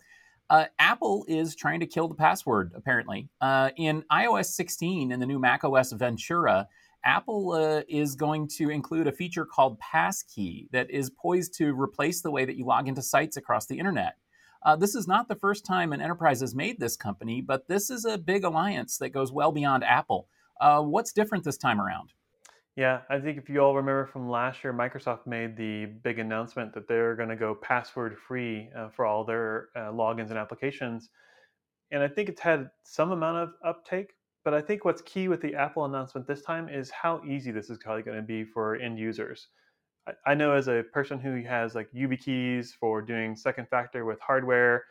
uh, 0.51 0.65
Apple 0.81 1.25
is 1.29 1.55
trying 1.55 1.79
to 1.81 1.87
kill 1.87 2.09
the 2.09 2.15
password, 2.15 2.73
apparently. 2.75 3.29
Uh, 3.41 3.71
in 3.77 4.03
iOS 4.11 4.47
16 4.47 5.13
in 5.13 5.21
the 5.21 5.27
new 5.27 5.39
macOS 5.39 5.93
Ventura, 5.93 6.67
Apple 7.05 7.53
uh, 7.53 7.83
is 7.89 8.17
going 8.17 8.49
to 8.49 8.69
include 8.69 9.07
a 9.07 9.13
feature 9.13 9.47
called 9.47 9.79
Passkey 9.79 10.69
that 10.73 10.91
is 10.91 11.09
poised 11.11 11.55
to 11.55 11.73
replace 11.81 12.21
the 12.21 12.31
way 12.33 12.45
that 12.45 12.57
you 12.57 12.67
log 12.67 12.89
into 12.89 13.01
sites 13.01 13.37
across 13.37 13.67
the 13.67 13.79
internet. 13.79 14.17
Uh, 14.65 14.77
this 14.77 14.95
is 14.95 15.09
not 15.09 15.29
the 15.29 15.37
first 15.37 15.65
time 15.65 15.93
an 15.93 16.03
enterprise 16.03 16.41
has 16.41 16.55
made 16.55 16.79
this 16.79 16.97
company, 16.97 17.41
but 17.41 17.67
this 17.69 17.89
is 17.89 18.05
a 18.05 18.19
big 18.19 18.45
alliance 18.45 18.99
that 18.99 19.11
goes 19.11 19.33
well 19.33 19.53
beyond 19.53 19.85
Apple. 19.85 20.29
Uh, 20.61 20.83
what's 20.83 21.13
different 21.13 21.45
this 21.45 21.57
time 21.57 21.81
around? 21.81 22.13
Yeah, 22.81 23.03
I 23.11 23.21
think 23.21 23.37
if 23.37 23.51
you 23.51 23.61
all 23.61 23.77
remember 23.77 24.07
from 24.07 24.31
last 24.31 24.65
year, 24.65 24.73
Microsoft 24.73 25.27
made 25.27 25.55
the 25.55 25.85
big 25.85 26.19
announcement 26.19 26.73
that 26.73 26.89
they're 26.89 27.15
going 27.15 27.29
to 27.29 27.37
go 27.37 27.55
password 27.55 28.17
free 28.17 28.71
uh, 28.75 28.89
for 28.89 29.05
all 29.05 29.23
their 29.23 29.69
uh, 29.77 29.93
logins 29.93 30.31
and 30.31 30.39
applications. 30.39 31.11
And 31.91 32.03
I 32.03 32.09
think 32.09 32.31
it's 32.31 32.41
had 32.41 32.71
some 32.83 33.13
amount 33.13 33.37
of 33.37 33.51
uptake, 33.67 34.15
but 34.47 34.55
I 34.55 34.63
think 34.63 34.87
what's 34.87 35.03
key 35.03 35.29
with 35.29 35.43
the 35.43 35.55
Apple 35.55 35.85
announcement 35.85 36.27
this 36.27 36.41
time 36.41 36.71
is 36.71 36.91
how 36.91 37.21
easy 37.29 37.51
this 37.51 37.69
is 37.69 37.77
probably 37.77 38.03
going 38.03 38.17
to 38.17 38.23
be 38.23 38.45
for 38.45 38.77
end 38.77 38.99
users. 38.99 39.49
I, 40.09 40.13
I 40.29 40.35
know 40.35 40.55
as 40.55 40.69
a 40.69 40.85
person 40.95 41.21
who 41.21 41.43
has 41.43 41.75
like 41.75 41.91
YubiKeys 41.95 42.71
for 42.81 43.03
doing 43.03 43.37
second 43.37 43.69
factor 43.69 44.07
with 44.07 44.21
hardware, 44.21 44.85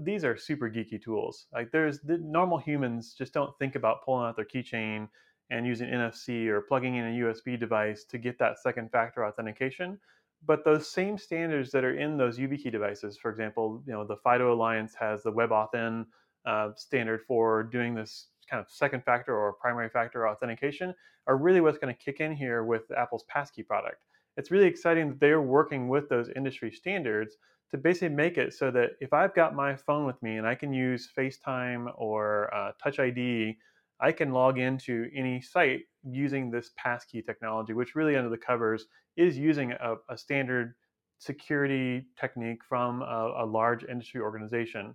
these 0.00 0.24
are 0.24 0.38
super 0.38 0.70
geeky 0.70 1.02
tools. 1.02 1.48
Like 1.52 1.70
there's 1.70 2.00
the 2.00 2.16
normal 2.16 2.56
humans 2.56 3.14
just 3.18 3.34
don't 3.34 3.52
think 3.58 3.74
about 3.74 4.06
pulling 4.06 4.26
out 4.26 4.36
their 4.36 4.46
keychain 4.46 5.08
and 5.50 5.66
using 5.66 5.88
NFC 5.88 6.48
or 6.48 6.60
plugging 6.60 6.96
in 6.96 7.04
a 7.06 7.24
USB 7.24 7.58
device 7.58 8.04
to 8.04 8.18
get 8.18 8.38
that 8.38 8.58
second 8.58 8.90
factor 8.90 9.24
authentication. 9.24 9.98
But 10.44 10.64
those 10.64 10.88
same 10.88 11.18
standards 11.18 11.70
that 11.72 11.84
are 11.84 11.96
in 11.96 12.16
those 12.16 12.38
YubiKey 12.38 12.70
devices, 12.70 13.16
for 13.16 13.30
example, 13.30 13.82
you 13.86 13.92
know, 13.92 14.04
the 14.04 14.16
FIDO 14.16 14.52
Alliance 14.52 14.94
has 14.94 15.22
the 15.22 15.32
WebAuthn 15.32 16.06
uh, 16.44 16.70
standard 16.76 17.22
for 17.26 17.62
doing 17.64 17.94
this 17.94 18.28
kind 18.48 18.60
of 18.60 18.70
second 18.70 19.04
factor 19.04 19.36
or 19.36 19.54
primary 19.54 19.88
factor 19.88 20.28
authentication, 20.28 20.94
are 21.26 21.36
really 21.36 21.60
what's 21.60 21.78
going 21.78 21.92
to 21.92 22.00
kick 22.00 22.20
in 22.20 22.32
here 22.32 22.64
with 22.64 22.82
Apple's 22.96 23.24
Passkey 23.28 23.62
product. 23.64 24.04
It's 24.36 24.50
really 24.50 24.66
exciting 24.66 25.08
that 25.08 25.20
they're 25.20 25.42
working 25.42 25.88
with 25.88 26.08
those 26.08 26.28
industry 26.36 26.70
standards 26.70 27.36
to 27.70 27.78
basically 27.78 28.10
make 28.10 28.38
it 28.38 28.54
so 28.54 28.70
that 28.70 28.90
if 29.00 29.12
I've 29.12 29.34
got 29.34 29.54
my 29.54 29.74
phone 29.74 30.06
with 30.06 30.22
me 30.22 30.36
and 30.36 30.46
I 30.46 30.54
can 30.54 30.72
use 30.72 31.10
FaceTime 31.16 31.92
or 31.96 32.54
uh, 32.54 32.72
Touch 32.82 33.00
ID 33.00 33.56
I 34.00 34.12
can 34.12 34.32
log 34.32 34.58
into 34.58 35.08
any 35.14 35.40
site 35.40 35.82
using 36.04 36.50
this 36.50 36.70
passkey 36.76 37.22
technology, 37.22 37.72
which 37.72 37.94
really 37.94 38.16
under 38.16 38.30
the 38.30 38.36
covers 38.36 38.86
is 39.16 39.38
using 39.38 39.72
a, 39.72 39.94
a 40.08 40.18
standard 40.18 40.74
security 41.18 42.06
technique 42.20 42.60
from 42.68 43.02
a, 43.02 43.34
a, 43.38 43.46
large 43.46 43.84
industry 43.84 44.20
organization. 44.20 44.94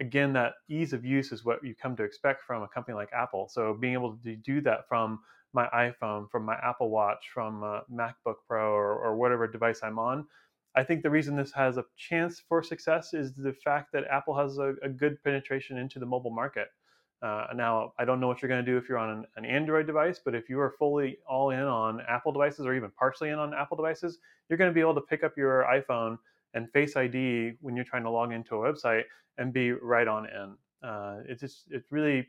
Again, 0.00 0.34
that 0.34 0.52
ease 0.68 0.92
of 0.92 1.04
use 1.04 1.32
is 1.32 1.44
what 1.44 1.64
you 1.64 1.74
come 1.74 1.96
to 1.96 2.02
expect 2.02 2.42
from 2.42 2.62
a 2.62 2.68
company 2.68 2.94
like 2.94 3.08
Apple. 3.14 3.48
So 3.50 3.74
being 3.80 3.94
able 3.94 4.18
to 4.22 4.36
do 4.36 4.60
that 4.60 4.86
from 4.88 5.20
my 5.54 5.66
iPhone, 5.74 6.30
from 6.30 6.44
my 6.44 6.56
Apple 6.62 6.90
Watch, 6.90 7.30
from 7.32 7.62
MacBook 7.90 8.36
Pro, 8.46 8.70
or, 8.72 8.98
or 8.98 9.16
whatever 9.16 9.46
device 9.46 9.80
I'm 9.82 9.98
on, 9.98 10.26
I 10.74 10.84
think 10.84 11.02
the 11.02 11.10
reason 11.10 11.36
this 11.36 11.52
has 11.52 11.78
a 11.78 11.84
chance 11.96 12.42
for 12.46 12.62
success 12.62 13.14
is 13.14 13.32
the 13.32 13.54
fact 13.54 13.92
that 13.92 14.04
Apple 14.10 14.36
has 14.36 14.58
a, 14.58 14.74
a 14.82 14.90
good 14.90 15.16
penetration 15.24 15.78
into 15.78 15.98
the 15.98 16.04
mobile 16.04 16.30
market. 16.30 16.68
Uh, 17.22 17.46
now, 17.54 17.92
I 17.98 18.04
don't 18.04 18.20
know 18.20 18.26
what 18.26 18.42
you're 18.42 18.48
going 18.48 18.64
to 18.64 18.70
do 18.70 18.76
if 18.76 18.88
you're 18.88 18.98
on 18.98 19.10
an, 19.10 19.24
an, 19.36 19.46
Android 19.46 19.86
device, 19.86 20.20
but 20.22 20.34
if 20.34 20.50
you 20.50 20.60
are 20.60 20.74
fully 20.78 21.16
all 21.26 21.50
in 21.50 21.60
on 21.60 22.02
Apple 22.06 22.30
devices 22.30 22.66
or 22.66 22.74
even 22.74 22.90
partially 22.90 23.30
in 23.30 23.38
on 23.38 23.54
Apple 23.54 23.76
devices, 23.76 24.18
you're 24.48 24.58
going 24.58 24.70
to 24.70 24.74
be 24.74 24.80
able 24.80 24.94
to 24.94 25.00
pick 25.00 25.24
up 25.24 25.32
your 25.36 25.64
iPhone 25.64 26.18
and 26.52 26.70
Face 26.72 26.94
ID 26.94 27.52
when 27.60 27.74
you're 27.74 27.86
trying 27.86 28.02
to 28.02 28.10
log 28.10 28.32
into 28.32 28.56
a 28.56 28.58
website 28.58 29.04
and 29.38 29.52
be 29.52 29.72
right 29.72 30.06
on 30.06 30.26
in. 30.26 30.54
Uh, 30.86 31.20
it 31.26 31.40
just 31.40 31.64
it 31.70 31.84
really 31.90 32.26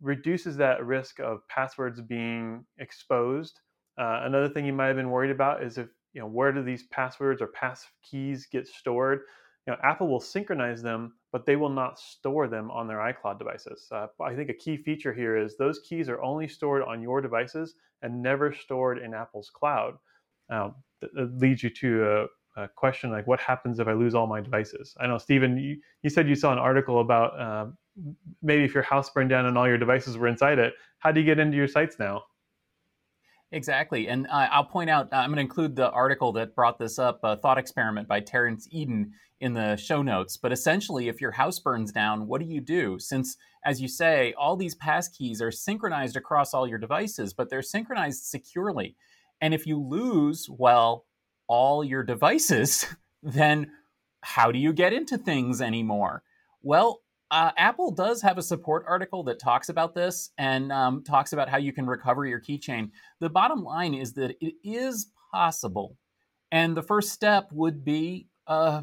reduces 0.00 0.56
that 0.56 0.84
risk 0.84 1.20
of 1.20 1.46
passwords 1.48 2.00
being 2.00 2.64
exposed. 2.78 3.60
Uh, 3.96 4.22
another 4.24 4.48
thing 4.48 4.66
you 4.66 4.72
might 4.72 4.88
have 4.88 4.96
been 4.96 5.10
worried 5.10 5.30
about 5.30 5.62
is 5.62 5.78
if 5.78 5.88
you 6.12 6.20
know 6.20 6.26
where 6.26 6.52
do 6.52 6.62
these 6.62 6.84
passwords 6.84 7.40
or 7.40 7.46
pass 7.48 7.86
keys 8.02 8.46
get 8.46 8.66
stored 8.66 9.20
you 9.66 9.72
know, 9.72 9.78
Apple 9.82 10.08
will 10.08 10.20
synchronize 10.20 10.82
them, 10.82 11.14
but 11.32 11.46
they 11.46 11.56
will 11.56 11.70
not 11.70 11.98
store 11.98 12.48
them 12.48 12.70
on 12.70 12.86
their 12.86 12.98
iCloud 12.98 13.38
devices. 13.38 13.88
Uh, 13.90 14.06
I 14.22 14.34
think 14.34 14.50
a 14.50 14.54
key 14.54 14.76
feature 14.76 15.12
here 15.12 15.36
is 15.36 15.56
those 15.56 15.80
keys 15.80 16.08
are 16.08 16.20
only 16.22 16.48
stored 16.48 16.82
on 16.82 17.00
your 17.00 17.20
devices 17.20 17.74
and 18.02 18.22
never 18.22 18.52
stored 18.52 18.98
in 18.98 19.14
Apple's 19.14 19.50
cloud. 19.50 19.94
Um, 20.50 20.74
that 21.00 21.40
leads 21.40 21.62
you 21.62 21.70
to 21.70 22.28
a, 22.56 22.62
a, 22.62 22.68
question 22.68 23.10
like, 23.10 23.26
what 23.26 23.40
happens 23.40 23.78
if 23.78 23.88
I 23.88 23.94
lose 23.94 24.14
all 24.14 24.26
my 24.26 24.42
devices? 24.42 24.94
I 25.00 25.06
know, 25.06 25.16
Stephen, 25.16 25.56
you, 25.56 25.78
you 26.02 26.10
said 26.10 26.28
you 26.28 26.34
saw 26.34 26.52
an 26.52 26.58
article 26.58 27.00
about 27.00 27.40
uh, 27.40 27.66
maybe 28.42 28.64
if 28.64 28.74
your 28.74 28.82
house 28.82 29.08
burned 29.08 29.30
down 29.30 29.46
and 29.46 29.56
all 29.56 29.66
your 29.66 29.78
devices 29.78 30.18
were 30.18 30.28
inside 30.28 30.58
it, 30.58 30.74
how 30.98 31.10
do 31.12 31.20
you 31.20 31.26
get 31.26 31.38
into 31.38 31.56
your 31.56 31.68
sites 31.68 31.98
now? 31.98 32.22
Exactly. 33.54 34.08
And 34.08 34.26
uh, 34.26 34.48
I'll 34.50 34.64
point 34.64 34.90
out, 34.90 35.12
uh, 35.12 35.16
I'm 35.16 35.28
going 35.28 35.36
to 35.36 35.42
include 35.42 35.76
the 35.76 35.88
article 35.90 36.32
that 36.32 36.56
brought 36.56 36.76
this 36.76 36.98
up, 36.98 37.20
a 37.22 37.36
thought 37.36 37.56
experiment 37.56 38.08
by 38.08 38.18
Terence 38.18 38.66
Eden 38.72 39.12
in 39.38 39.54
the 39.54 39.76
show 39.76 40.02
notes. 40.02 40.36
But 40.36 40.50
essentially, 40.50 41.06
if 41.06 41.20
your 41.20 41.30
house 41.30 41.60
burns 41.60 41.92
down, 41.92 42.26
what 42.26 42.40
do 42.40 42.48
you 42.48 42.60
do? 42.60 42.98
Since, 42.98 43.36
as 43.64 43.80
you 43.80 43.86
say, 43.86 44.34
all 44.36 44.56
these 44.56 44.74
passkeys 44.74 45.40
are 45.40 45.52
synchronized 45.52 46.16
across 46.16 46.52
all 46.52 46.66
your 46.66 46.78
devices, 46.78 47.32
but 47.32 47.48
they're 47.48 47.62
synchronized 47.62 48.24
securely. 48.24 48.96
And 49.40 49.54
if 49.54 49.68
you 49.68 49.80
lose, 49.80 50.48
well, 50.50 51.06
all 51.46 51.84
your 51.84 52.02
devices, 52.02 52.86
then 53.22 53.70
how 54.22 54.50
do 54.50 54.58
you 54.58 54.72
get 54.72 54.92
into 54.92 55.16
things 55.16 55.62
anymore? 55.62 56.24
Well, 56.60 57.02
uh, 57.30 57.50
Apple 57.56 57.90
does 57.90 58.22
have 58.22 58.38
a 58.38 58.42
support 58.42 58.84
article 58.86 59.24
that 59.24 59.38
talks 59.38 59.68
about 59.68 59.94
this 59.94 60.30
and 60.38 60.70
um, 60.70 61.02
talks 61.02 61.32
about 61.32 61.48
how 61.48 61.56
you 61.56 61.72
can 61.72 61.86
recover 61.86 62.26
your 62.26 62.40
keychain. 62.40 62.90
The 63.20 63.30
bottom 63.30 63.62
line 63.62 63.94
is 63.94 64.12
that 64.14 64.36
it 64.40 64.54
is 64.62 65.10
possible. 65.32 65.96
And 66.52 66.76
the 66.76 66.82
first 66.82 67.10
step 67.10 67.48
would 67.52 67.84
be 67.84 68.28
uh, 68.46 68.82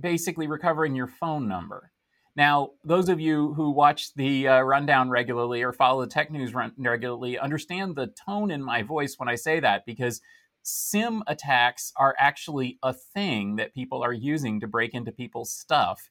basically 0.00 0.46
recovering 0.46 0.94
your 0.94 1.06
phone 1.06 1.46
number. 1.46 1.92
Now, 2.34 2.72
those 2.84 3.08
of 3.08 3.20
you 3.20 3.54
who 3.54 3.70
watch 3.70 4.12
the 4.14 4.48
uh, 4.48 4.60
rundown 4.60 5.08
regularly 5.08 5.62
or 5.62 5.72
follow 5.72 6.02
the 6.02 6.10
tech 6.10 6.30
news 6.30 6.52
run- 6.52 6.72
regularly 6.76 7.38
understand 7.38 7.96
the 7.96 8.12
tone 8.26 8.50
in 8.50 8.62
my 8.62 8.82
voice 8.82 9.14
when 9.18 9.28
I 9.28 9.36
say 9.36 9.60
that 9.60 9.86
because 9.86 10.20
SIM 10.62 11.22
attacks 11.28 11.92
are 11.96 12.14
actually 12.18 12.78
a 12.82 12.92
thing 12.92 13.56
that 13.56 13.72
people 13.72 14.02
are 14.02 14.12
using 14.12 14.60
to 14.60 14.66
break 14.66 14.92
into 14.92 15.12
people's 15.12 15.52
stuff 15.52 16.10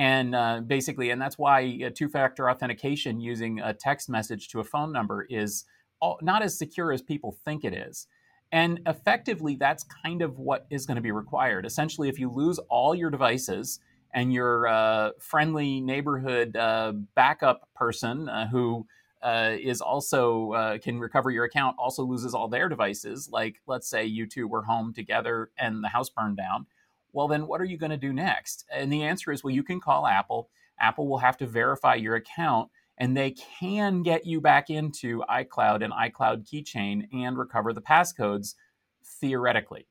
and 0.00 0.34
uh, 0.34 0.62
basically 0.66 1.10
and 1.10 1.20
that's 1.20 1.36
why 1.36 1.90
two-factor 1.94 2.48
authentication 2.48 3.20
using 3.20 3.60
a 3.60 3.74
text 3.74 4.08
message 4.08 4.48
to 4.48 4.58
a 4.58 4.64
phone 4.64 4.90
number 4.90 5.26
is 5.28 5.66
all, 6.00 6.18
not 6.22 6.42
as 6.42 6.56
secure 6.56 6.90
as 6.90 7.02
people 7.02 7.36
think 7.44 7.64
it 7.64 7.74
is. 7.74 8.06
And 8.50 8.80
effectively 8.86 9.56
that's 9.56 9.84
kind 10.02 10.22
of 10.22 10.38
what 10.38 10.64
is 10.70 10.86
going 10.86 10.96
to 10.96 11.02
be 11.02 11.12
required. 11.12 11.66
Essentially 11.66 12.08
if 12.08 12.18
you 12.18 12.30
lose 12.30 12.58
all 12.70 12.94
your 12.94 13.10
devices 13.10 13.78
and 14.14 14.32
your 14.32 14.66
uh, 14.68 15.10
friendly 15.20 15.82
neighborhood 15.82 16.56
uh, 16.56 16.94
backup 17.14 17.68
person 17.74 18.26
uh, 18.30 18.48
who 18.48 18.86
uh, 19.22 19.54
is 19.60 19.82
also 19.82 20.52
uh, 20.52 20.78
can 20.78 20.98
recover 20.98 21.30
your 21.30 21.44
account 21.44 21.76
also 21.78 22.04
loses 22.04 22.32
all 22.32 22.48
their 22.48 22.70
devices 22.70 23.28
like 23.30 23.60
let's 23.66 23.86
say 23.86 24.06
you 24.06 24.26
two 24.26 24.48
were 24.48 24.62
home 24.62 24.94
together 24.94 25.50
and 25.58 25.84
the 25.84 25.88
house 25.88 26.08
burned 26.08 26.38
down 26.38 26.64
well, 27.12 27.28
then 27.28 27.46
what 27.46 27.60
are 27.60 27.64
you 27.64 27.76
going 27.76 27.90
to 27.90 27.96
do 27.96 28.12
next? 28.12 28.64
And 28.72 28.92
the 28.92 29.02
answer 29.02 29.32
is, 29.32 29.42
well, 29.44 29.54
you 29.54 29.62
can 29.62 29.80
call 29.80 30.06
Apple. 30.06 30.48
Apple 30.80 31.08
will 31.08 31.18
have 31.18 31.36
to 31.38 31.46
verify 31.46 31.94
your 31.94 32.14
account 32.14 32.70
and 33.00 33.16
they 33.16 33.30
can 33.30 34.02
get 34.02 34.26
you 34.26 34.40
back 34.42 34.68
into 34.68 35.22
iCloud 35.30 35.82
and 35.82 35.92
iCloud 35.92 36.46
Keychain 36.46 37.08
and 37.12 37.38
recover 37.38 37.72
the 37.72 37.80
passcodes 37.80 38.54
theoretically. 39.20 39.86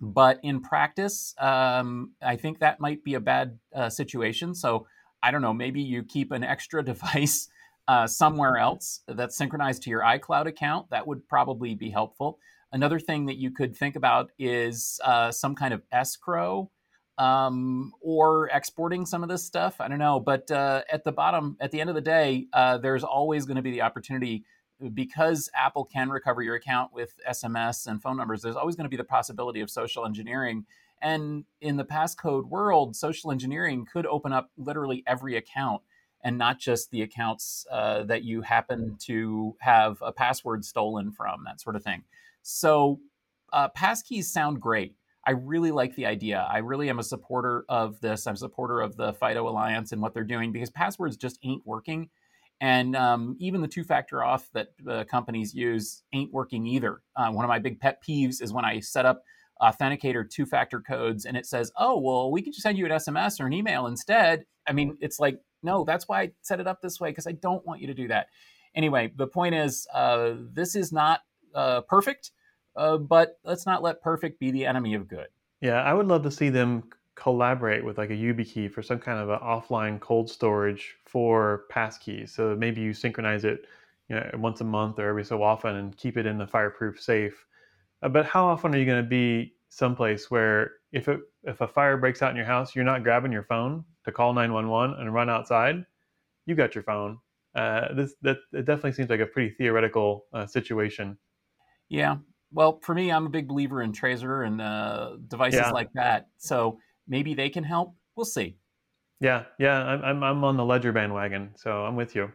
But 0.00 0.38
in 0.42 0.60
practice, 0.60 1.34
um, 1.38 2.12
I 2.22 2.36
think 2.36 2.60
that 2.60 2.78
might 2.78 3.02
be 3.02 3.14
a 3.14 3.20
bad 3.20 3.58
uh, 3.74 3.88
situation. 3.88 4.54
So 4.54 4.86
I 5.22 5.32
don't 5.32 5.42
know, 5.42 5.54
maybe 5.54 5.80
you 5.80 6.04
keep 6.04 6.30
an 6.30 6.44
extra 6.44 6.84
device 6.84 7.48
uh, 7.88 8.06
somewhere 8.06 8.56
else 8.56 9.00
that's 9.08 9.36
synchronized 9.36 9.82
to 9.82 9.90
your 9.90 10.02
iCloud 10.02 10.46
account. 10.46 10.90
That 10.90 11.06
would 11.06 11.28
probably 11.28 11.74
be 11.74 11.90
helpful. 11.90 12.38
Another 12.76 12.98
thing 12.98 13.24
that 13.24 13.38
you 13.38 13.50
could 13.50 13.74
think 13.74 13.96
about 13.96 14.32
is 14.38 15.00
uh, 15.02 15.32
some 15.32 15.54
kind 15.54 15.72
of 15.72 15.82
escrow 15.90 16.70
um, 17.16 17.90
or 18.02 18.50
exporting 18.52 19.06
some 19.06 19.22
of 19.22 19.30
this 19.30 19.42
stuff. 19.42 19.80
I 19.80 19.88
don't 19.88 19.98
know. 19.98 20.20
But 20.20 20.50
uh, 20.50 20.82
at 20.92 21.02
the 21.02 21.10
bottom, 21.10 21.56
at 21.58 21.70
the 21.70 21.80
end 21.80 21.88
of 21.88 21.96
the 21.96 22.02
day, 22.02 22.48
uh, 22.52 22.76
there's 22.76 23.02
always 23.02 23.46
going 23.46 23.56
to 23.56 23.62
be 23.62 23.70
the 23.70 23.80
opportunity 23.80 24.44
because 24.92 25.48
Apple 25.54 25.86
can 25.86 26.10
recover 26.10 26.42
your 26.42 26.54
account 26.54 26.92
with 26.92 27.14
SMS 27.26 27.86
and 27.86 28.02
phone 28.02 28.18
numbers, 28.18 28.42
there's 28.42 28.56
always 28.56 28.76
going 28.76 28.84
to 28.84 28.90
be 28.90 28.98
the 28.98 29.04
possibility 29.04 29.62
of 29.62 29.70
social 29.70 30.04
engineering. 30.04 30.66
And 31.00 31.46
in 31.62 31.78
the 31.78 31.84
passcode 31.86 32.44
world, 32.44 32.94
social 32.94 33.32
engineering 33.32 33.86
could 33.90 34.04
open 34.04 34.34
up 34.34 34.50
literally 34.58 35.02
every 35.06 35.34
account 35.34 35.80
and 36.22 36.36
not 36.36 36.58
just 36.58 36.90
the 36.90 37.00
accounts 37.00 37.64
uh, 37.70 38.02
that 38.02 38.22
you 38.22 38.42
happen 38.42 38.96
to 39.06 39.56
have 39.60 39.96
a 40.02 40.12
password 40.12 40.62
stolen 40.66 41.10
from, 41.10 41.44
that 41.44 41.58
sort 41.58 41.74
of 41.74 41.82
thing. 41.82 42.02
So 42.48 43.00
uh, 43.52 43.68
passkeys 43.76 44.24
sound 44.24 44.60
great. 44.60 44.94
I 45.26 45.32
really 45.32 45.72
like 45.72 45.96
the 45.96 46.06
idea. 46.06 46.46
I 46.48 46.58
really 46.58 46.88
am 46.88 47.00
a 47.00 47.02
supporter 47.02 47.64
of 47.68 48.00
this. 48.00 48.24
I'm 48.28 48.34
a 48.34 48.36
supporter 48.36 48.80
of 48.80 48.96
the 48.96 49.12
FIDO 49.14 49.48
Alliance 49.48 49.90
and 49.90 50.00
what 50.00 50.14
they're 50.14 50.22
doing 50.22 50.52
because 50.52 50.70
passwords 50.70 51.16
just 51.16 51.40
ain't 51.42 51.66
working. 51.66 52.08
And 52.60 52.94
um, 52.94 53.36
even 53.40 53.62
the 53.62 53.68
two 53.68 53.82
factor 53.82 54.18
auth 54.18 54.44
that 54.54 54.68
uh, 54.88 55.02
companies 55.10 55.54
use 55.54 56.04
ain't 56.12 56.32
working 56.32 56.68
either. 56.68 57.02
Uh, 57.16 57.30
one 57.32 57.44
of 57.44 57.48
my 57.48 57.58
big 57.58 57.80
pet 57.80 58.00
peeves 58.00 58.40
is 58.40 58.52
when 58.52 58.64
I 58.64 58.78
set 58.78 59.04
up 59.04 59.24
authenticator 59.60 60.28
two 60.30 60.46
factor 60.46 60.80
codes 60.80 61.24
and 61.24 61.36
it 61.36 61.46
says, 61.46 61.72
oh, 61.76 61.98
well, 61.98 62.30
we 62.30 62.42
can 62.42 62.52
just 62.52 62.62
send 62.62 62.78
you 62.78 62.86
an 62.86 62.92
SMS 62.92 63.40
or 63.40 63.46
an 63.46 63.52
email 63.52 63.88
instead. 63.88 64.44
I 64.68 64.72
mean, 64.72 64.96
it's 65.00 65.18
like, 65.18 65.40
no, 65.64 65.84
that's 65.84 66.06
why 66.06 66.22
I 66.22 66.30
set 66.42 66.60
it 66.60 66.68
up 66.68 66.80
this 66.80 67.00
way 67.00 67.10
because 67.10 67.26
I 67.26 67.32
don't 67.32 67.66
want 67.66 67.80
you 67.80 67.88
to 67.88 67.94
do 67.94 68.06
that. 68.06 68.28
Anyway, 68.76 69.12
the 69.16 69.26
point 69.26 69.56
is, 69.56 69.88
uh, 69.92 70.34
this 70.52 70.76
is 70.76 70.92
not 70.92 71.22
uh, 71.56 71.80
perfect, 71.80 72.30
uh, 72.76 72.96
but 72.98 73.38
let's 73.44 73.66
not 73.66 73.82
let 73.82 74.02
perfect 74.02 74.38
be 74.38 74.50
the 74.50 74.66
enemy 74.66 74.94
of 74.94 75.08
good. 75.08 75.28
Yeah, 75.60 75.82
I 75.82 75.94
would 75.94 76.06
love 76.06 76.22
to 76.24 76.30
see 76.30 76.50
them 76.50 76.84
collaborate 77.14 77.84
with 77.84 77.98
like 77.98 78.10
a 78.10 78.14
YubiKey 78.14 78.70
for 78.70 78.82
some 78.82 78.98
kind 78.98 79.18
of 79.18 79.30
an 79.30 79.38
offline 79.40 79.98
cold 79.98 80.30
storage 80.30 80.96
for 81.04 81.64
passkeys. 81.70 82.28
So 82.30 82.54
maybe 82.54 82.82
you 82.82 82.92
synchronize 82.92 83.44
it, 83.44 83.64
you 84.08 84.16
know, 84.16 84.30
once 84.34 84.60
a 84.60 84.64
month 84.64 84.98
or 84.98 85.08
every 85.08 85.24
so 85.24 85.42
often, 85.42 85.76
and 85.76 85.96
keep 85.96 86.16
it 86.16 86.26
in 86.26 86.38
the 86.38 86.46
fireproof 86.46 87.00
safe. 87.00 87.46
Uh, 88.02 88.08
but 88.08 88.26
how 88.26 88.46
often 88.46 88.74
are 88.74 88.78
you 88.78 88.84
going 88.84 89.02
to 89.02 89.08
be 89.08 89.54
someplace 89.70 90.30
where 90.30 90.72
if 90.92 91.08
it 91.08 91.20
if 91.44 91.60
a 91.60 91.68
fire 91.68 91.96
breaks 91.96 92.22
out 92.22 92.30
in 92.30 92.36
your 92.36 92.46
house, 92.46 92.76
you're 92.76 92.84
not 92.84 93.02
grabbing 93.02 93.32
your 93.32 93.44
phone 93.44 93.84
to 94.04 94.12
call 94.12 94.32
911 94.34 95.00
and 95.00 95.12
run 95.12 95.30
outside? 95.30 95.84
You 96.44 96.54
got 96.54 96.74
your 96.74 96.84
phone. 96.84 97.18
Uh, 97.54 97.94
this 97.94 98.14
that 98.20 98.36
it 98.52 98.66
definitely 98.66 98.92
seems 98.92 99.08
like 99.08 99.20
a 99.20 99.26
pretty 99.26 99.54
theoretical 99.54 100.26
uh, 100.34 100.46
situation. 100.46 101.16
Yeah. 101.88 102.18
Well, 102.56 102.80
for 102.82 102.94
me, 102.94 103.12
I'm 103.12 103.26
a 103.26 103.28
big 103.28 103.48
believer 103.48 103.82
in 103.82 103.92
Trezor 103.92 104.46
and 104.46 104.62
uh, 104.62 105.16
devices 105.28 105.60
yeah. 105.60 105.72
like 105.72 105.92
that. 105.92 106.28
So 106.38 106.78
maybe 107.06 107.34
they 107.34 107.50
can 107.50 107.62
help. 107.62 107.94
We'll 108.16 108.24
see. 108.24 108.56
Yeah, 109.20 109.44
yeah, 109.58 109.78
I'm 109.78 110.02
I'm, 110.02 110.24
I'm 110.24 110.44
on 110.44 110.56
the 110.56 110.64
Ledger 110.64 110.90
bandwagon, 110.90 111.50
so 111.56 111.84
I'm 111.84 111.96
with 111.96 112.14
you. 112.14 112.32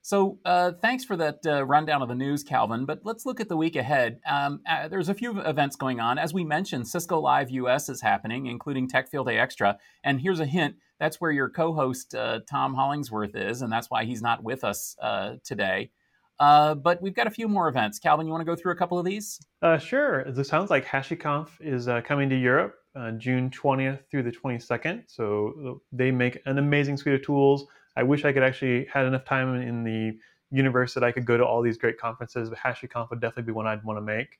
So 0.00 0.38
uh, 0.46 0.72
thanks 0.80 1.04
for 1.04 1.14
that 1.16 1.40
uh, 1.44 1.64
rundown 1.66 2.00
of 2.00 2.08
the 2.08 2.14
news, 2.14 2.42
Calvin. 2.42 2.86
But 2.86 3.00
let's 3.04 3.26
look 3.26 3.38
at 3.38 3.50
the 3.50 3.56
week 3.56 3.76
ahead. 3.76 4.18
Um, 4.26 4.60
uh, 4.66 4.88
there's 4.88 5.10
a 5.10 5.14
few 5.14 5.40
events 5.40 5.76
going 5.76 6.00
on. 6.00 6.18
As 6.18 6.32
we 6.32 6.44
mentioned, 6.44 6.88
Cisco 6.88 7.20
Live 7.20 7.50
US 7.50 7.90
is 7.90 8.00
happening, 8.00 8.46
including 8.46 8.88
Tech 8.88 9.10
Field 9.10 9.26
Day 9.26 9.36
Extra. 9.36 9.76
And 10.04 10.22
here's 10.22 10.40
a 10.40 10.46
hint 10.46 10.76
that's 10.98 11.20
where 11.20 11.32
your 11.32 11.50
co 11.50 11.74
host, 11.74 12.14
uh, 12.14 12.40
Tom 12.48 12.74
Hollingsworth, 12.74 13.36
is, 13.36 13.60
and 13.60 13.70
that's 13.70 13.90
why 13.90 14.04
he's 14.04 14.22
not 14.22 14.42
with 14.42 14.64
us 14.64 14.96
uh, 15.02 15.34
today. 15.44 15.90
Uh, 16.38 16.74
but 16.74 17.00
we've 17.00 17.14
got 17.14 17.26
a 17.26 17.30
few 17.30 17.48
more 17.48 17.68
events. 17.68 17.98
Calvin, 17.98 18.26
you 18.26 18.32
want 18.32 18.42
to 18.42 18.44
go 18.44 18.54
through 18.54 18.72
a 18.72 18.76
couple 18.76 18.98
of 18.98 19.04
these? 19.04 19.40
sure. 19.78 20.30
This 20.30 20.48
sounds 20.48 20.70
like 20.70 20.84
HashiConf 20.84 21.48
is 21.60 21.88
coming 22.04 22.28
to 22.28 22.36
Europe 22.36 22.76
uh, 22.96 23.10
June 23.12 23.50
20th 23.50 24.00
through 24.10 24.22
the 24.22 24.32
22nd. 24.32 25.04
So 25.06 25.54
uh, 25.66 25.78
they 25.92 26.10
make 26.10 26.40
an 26.46 26.58
amazing 26.58 26.96
suite 26.96 27.14
of 27.14 27.22
tools. 27.22 27.66
I 27.96 28.02
wish 28.02 28.24
I 28.24 28.32
could 28.32 28.42
actually 28.42 28.86
had 28.92 29.06
enough 29.06 29.24
time 29.24 29.54
in 29.56 29.84
the 29.84 30.18
universe 30.50 30.94
that 30.94 31.04
I 31.04 31.12
could 31.12 31.26
go 31.26 31.36
to 31.36 31.44
all 31.44 31.62
these 31.62 31.76
great 31.76 31.98
conferences, 31.98 32.48
but 32.48 32.58
HashiConf 32.58 33.10
would 33.10 33.20
definitely 33.20 33.44
be 33.44 33.52
one 33.52 33.66
I'd 33.66 33.84
want 33.84 33.98
to 33.98 34.02
make. 34.02 34.38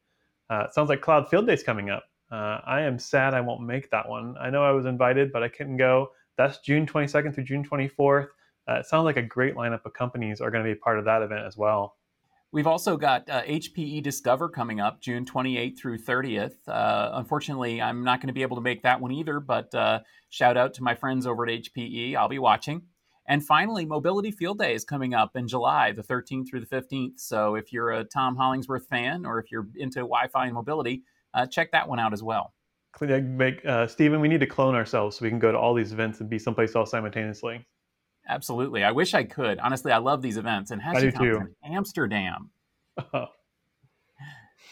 Uh, 0.49 0.71
sounds 0.71 0.89
like 0.89 1.01
Cloud 1.01 1.29
Field 1.29 1.47
Day 1.47 1.53
is 1.53 1.63
coming 1.63 1.91
up. 1.91 2.05
Uh, 2.31 2.61
I 2.65 2.81
am 2.83 2.99
sad 2.99 3.35
I 3.35 3.41
won't 3.41 3.63
make 3.63 3.91
that 3.91 4.09
one. 4.09 4.37
I 4.41 4.51
know 4.51 4.65
I 4.65 4.71
was 4.71 4.87
invited, 4.87 5.33
but 5.33 5.43
I 5.43 5.49
couldn't 5.49 5.77
go. 5.77 6.11
That's 6.37 6.59
June 6.59 6.87
22nd 6.87 7.35
through 7.35 7.45
June 7.45 7.65
24th. 7.65 8.29
Uh, 8.69 8.75
it 8.75 8.87
sounds 8.87 9.05
like 9.05 9.17
a 9.17 9.23
great 9.23 9.55
lineup 9.55 9.85
of 9.85 9.93
companies 9.93 10.41
are 10.41 10.51
going 10.51 10.65
to 10.65 10.71
be 10.71 10.75
part 10.75 10.99
of 10.99 11.05
that 11.05 11.23
event 11.23 11.47
as 11.47 11.57
well. 11.57 11.97
We've 12.53 12.67
also 12.67 12.97
got 12.97 13.29
uh, 13.29 13.43
HPE 13.43 14.03
Discover 14.03 14.49
coming 14.49 14.81
up 14.81 15.01
June 15.01 15.25
28th 15.25 15.79
through 15.79 15.99
30th. 15.99 16.55
Uh, 16.67 17.11
unfortunately, 17.15 17.83
I'm 17.83 18.03
not 18.03 18.21
going 18.21 18.29
to 18.29 18.33
be 18.33 18.43
able 18.43 18.57
to 18.57 18.63
make 18.63 18.83
that 18.83 19.01
one 19.01 19.13
either, 19.13 19.41
but 19.41 19.75
uh, 19.75 20.01
shout 20.31 20.57
out 20.57 20.73
to 20.75 20.83
my 20.83 20.95
friends 20.95 21.27
over 21.27 21.47
at 21.47 21.51
HPE. 21.51 22.17
I'll 22.17 22.29
be 22.29 22.39
watching. 22.39 22.83
And 23.29 23.45
finally, 23.45 23.85
Mobility 23.85 24.31
Field 24.31 24.59
Day 24.59 24.75
is 24.75 24.85
coming 24.85 25.13
up 25.13 25.35
in 25.35 25.49
July, 25.49 25.93
the 25.93 26.03
13th 26.03 26.49
through 26.49 26.61
the 26.61 26.67
15th. 26.67 27.19
So 27.19 27.57
if 27.57 27.73
you're 27.73 27.91
a 27.91 28.05
Tom 28.05 28.37
Hollingsworth 28.37 28.87
fan 28.87 29.27
or 29.27 29.41
if 29.41 29.51
you're 29.51 29.67
into 29.75 30.01
Wi 30.01 30.29
Fi 30.29 30.47
and 30.47 30.55
mobility, 30.55 31.03
uh, 31.35 31.47
check 31.47 31.73
that 31.73 31.89
one 31.89 31.99
out 31.99 32.13
as 32.13 32.23
well. 32.23 32.55
Make, 33.37 33.67
uh, 33.67 33.87
Stephen, 33.89 34.21
we 34.21 34.29
need 34.29 34.41
to 34.41 34.47
clone 34.47 34.75
ourselves 34.75 35.17
so 35.17 35.25
we 35.25 35.29
can 35.29 35.41
go 35.41 35.53
to 35.53 35.59
all 35.59 35.75
these 35.75 35.93
events 35.93 36.21
and 36.21 36.31
be 36.31 36.39
someplace 36.39 36.75
else 36.75 36.93
simultaneously. 36.93 37.67
Absolutely. 38.29 38.85
I 38.85 38.93
wish 38.93 39.15
I 39.15 39.25
could. 39.25 39.59
Honestly, 39.59 39.93
I 39.93 39.99
love 39.99 40.23
these 40.23 40.37
events. 40.37 40.71
And 40.71 40.83
HashiConf 40.83 41.49
in 41.65 41.73
Amsterdam. 41.75 42.51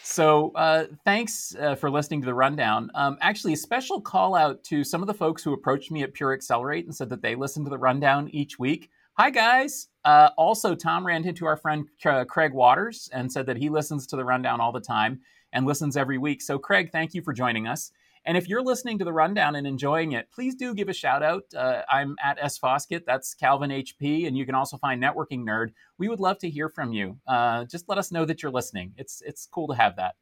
So, 0.06 0.52
uh, 0.54 0.84
thanks 1.04 1.56
uh, 1.58 1.74
for 1.74 1.90
listening 1.90 2.20
to 2.20 2.26
the 2.26 2.34
rundown. 2.34 2.90
Um, 2.94 3.16
actually, 3.22 3.54
a 3.54 3.56
special 3.56 4.02
call 4.02 4.34
out 4.34 4.62
to 4.64 4.84
some 4.84 5.00
of 5.00 5.06
the 5.06 5.14
folks 5.14 5.42
who 5.42 5.54
approached 5.54 5.90
me 5.90 6.02
at 6.02 6.12
Pure 6.12 6.34
Accelerate 6.34 6.84
and 6.84 6.94
said 6.94 7.08
that 7.08 7.22
they 7.22 7.34
listen 7.34 7.64
to 7.64 7.70
the 7.70 7.78
rundown 7.78 8.28
each 8.28 8.58
week. 8.58 8.90
Hi, 9.14 9.30
guys. 9.30 9.88
Uh, 10.04 10.28
also, 10.36 10.74
Tom 10.74 11.06
ran 11.06 11.24
into 11.24 11.46
our 11.46 11.56
friend 11.56 11.88
Craig 12.28 12.52
Waters 12.52 13.08
and 13.12 13.32
said 13.32 13.46
that 13.46 13.56
he 13.56 13.70
listens 13.70 14.06
to 14.08 14.16
the 14.16 14.24
rundown 14.24 14.60
all 14.60 14.72
the 14.72 14.80
time 14.80 15.20
and 15.52 15.64
listens 15.64 15.96
every 15.96 16.18
week. 16.18 16.42
So, 16.42 16.58
Craig, 16.58 16.90
thank 16.92 17.14
you 17.14 17.22
for 17.22 17.32
joining 17.32 17.66
us. 17.66 17.90
And 18.26 18.36
if 18.38 18.48
you're 18.48 18.62
listening 18.62 18.98
to 18.98 19.04
the 19.04 19.12
rundown 19.12 19.54
and 19.54 19.66
enjoying 19.66 20.12
it, 20.12 20.30
please 20.32 20.54
do 20.54 20.74
give 20.74 20.88
a 20.88 20.94
shout 20.94 21.22
out. 21.22 21.44
Uh, 21.54 21.82
I'm 21.90 22.16
at 22.24 22.38
S 22.40 22.56
Foskett, 22.58 23.04
that's 23.06 23.34
Calvin 23.34 23.70
HP, 23.70 24.26
and 24.26 24.36
you 24.36 24.46
can 24.46 24.54
also 24.54 24.78
find 24.78 25.02
Networking 25.02 25.44
Nerd. 25.44 25.72
We 25.98 26.08
would 26.08 26.20
love 26.20 26.38
to 26.38 26.50
hear 26.50 26.68
from 26.68 26.92
you. 26.92 27.18
Uh, 27.26 27.64
just 27.64 27.88
let 27.88 27.98
us 27.98 28.10
know 28.10 28.24
that 28.24 28.42
you're 28.42 28.52
listening. 28.52 28.94
It's 28.96 29.22
it's 29.26 29.46
cool 29.46 29.68
to 29.68 29.74
have 29.74 29.96
that. 29.96 30.14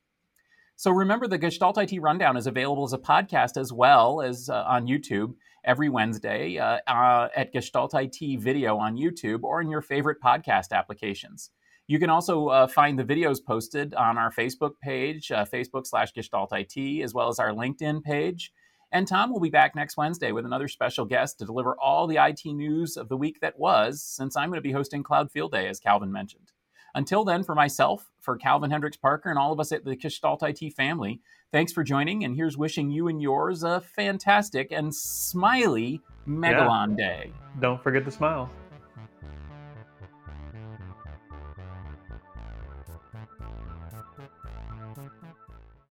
So 0.76 0.90
remember, 0.90 1.28
the 1.28 1.38
Gestalt 1.38 1.78
IT 1.78 2.00
Rundown 2.00 2.36
is 2.36 2.48
available 2.48 2.84
as 2.84 2.92
a 2.92 2.98
podcast 2.98 3.56
as 3.56 3.72
well 3.72 4.20
as 4.20 4.48
uh, 4.48 4.64
on 4.66 4.86
YouTube 4.88 5.34
every 5.64 5.88
Wednesday 5.88 6.58
uh, 6.58 6.78
uh, 6.88 7.28
at 7.36 7.52
Gestalt 7.52 7.94
IT 7.94 8.40
Video 8.40 8.76
on 8.78 8.96
YouTube 8.96 9.44
or 9.44 9.60
in 9.60 9.70
your 9.70 9.80
favorite 9.80 10.20
podcast 10.20 10.72
applications. 10.72 11.50
You 11.88 11.98
can 11.98 12.10
also 12.10 12.48
uh, 12.48 12.66
find 12.66 12.98
the 12.98 13.04
videos 13.04 13.44
posted 13.44 13.94
on 13.94 14.16
our 14.16 14.30
Facebook 14.30 14.72
page, 14.82 15.32
uh, 15.32 15.44
Facebook 15.44 15.86
slash 15.86 16.12
Gestalt 16.12 16.52
IT, 16.52 17.02
as 17.02 17.12
well 17.12 17.28
as 17.28 17.38
our 17.38 17.50
LinkedIn 17.50 18.02
page. 18.02 18.52
And 18.92 19.08
Tom 19.08 19.32
will 19.32 19.40
be 19.40 19.50
back 19.50 19.74
next 19.74 19.96
Wednesday 19.96 20.32
with 20.32 20.44
another 20.44 20.68
special 20.68 21.06
guest 21.06 21.38
to 21.38 21.46
deliver 21.46 21.74
all 21.80 22.06
the 22.06 22.18
IT 22.18 22.44
news 22.44 22.96
of 22.96 23.08
the 23.08 23.16
week 23.16 23.40
that 23.40 23.58
was, 23.58 24.02
since 24.02 24.36
I'm 24.36 24.50
going 24.50 24.58
to 24.58 24.62
be 24.62 24.72
hosting 24.72 25.02
Cloud 25.02 25.30
Field 25.32 25.52
Day, 25.52 25.66
as 25.66 25.80
Calvin 25.80 26.12
mentioned. 26.12 26.52
Until 26.94 27.24
then, 27.24 27.42
for 27.42 27.54
myself, 27.54 28.10
for 28.20 28.36
Calvin 28.36 28.70
Hendricks 28.70 28.98
Parker, 28.98 29.30
and 29.30 29.38
all 29.38 29.50
of 29.50 29.60
us 29.60 29.72
at 29.72 29.84
the 29.84 29.96
Gestalt 29.96 30.42
IT 30.42 30.74
family, 30.74 31.20
thanks 31.50 31.72
for 31.72 31.82
joining. 31.82 32.24
And 32.24 32.36
here's 32.36 32.58
wishing 32.58 32.90
you 32.90 33.08
and 33.08 33.20
yours 33.20 33.62
a 33.62 33.80
fantastic 33.80 34.72
and 34.72 34.94
smiley 34.94 36.02
Megalon 36.28 36.98
yeah. 36.98 37.06
Day. 37.06 37.32
Don't 37.60 37.82
forget 37.82 38.04
to 38.04 38.10
smile. 38.10 38.50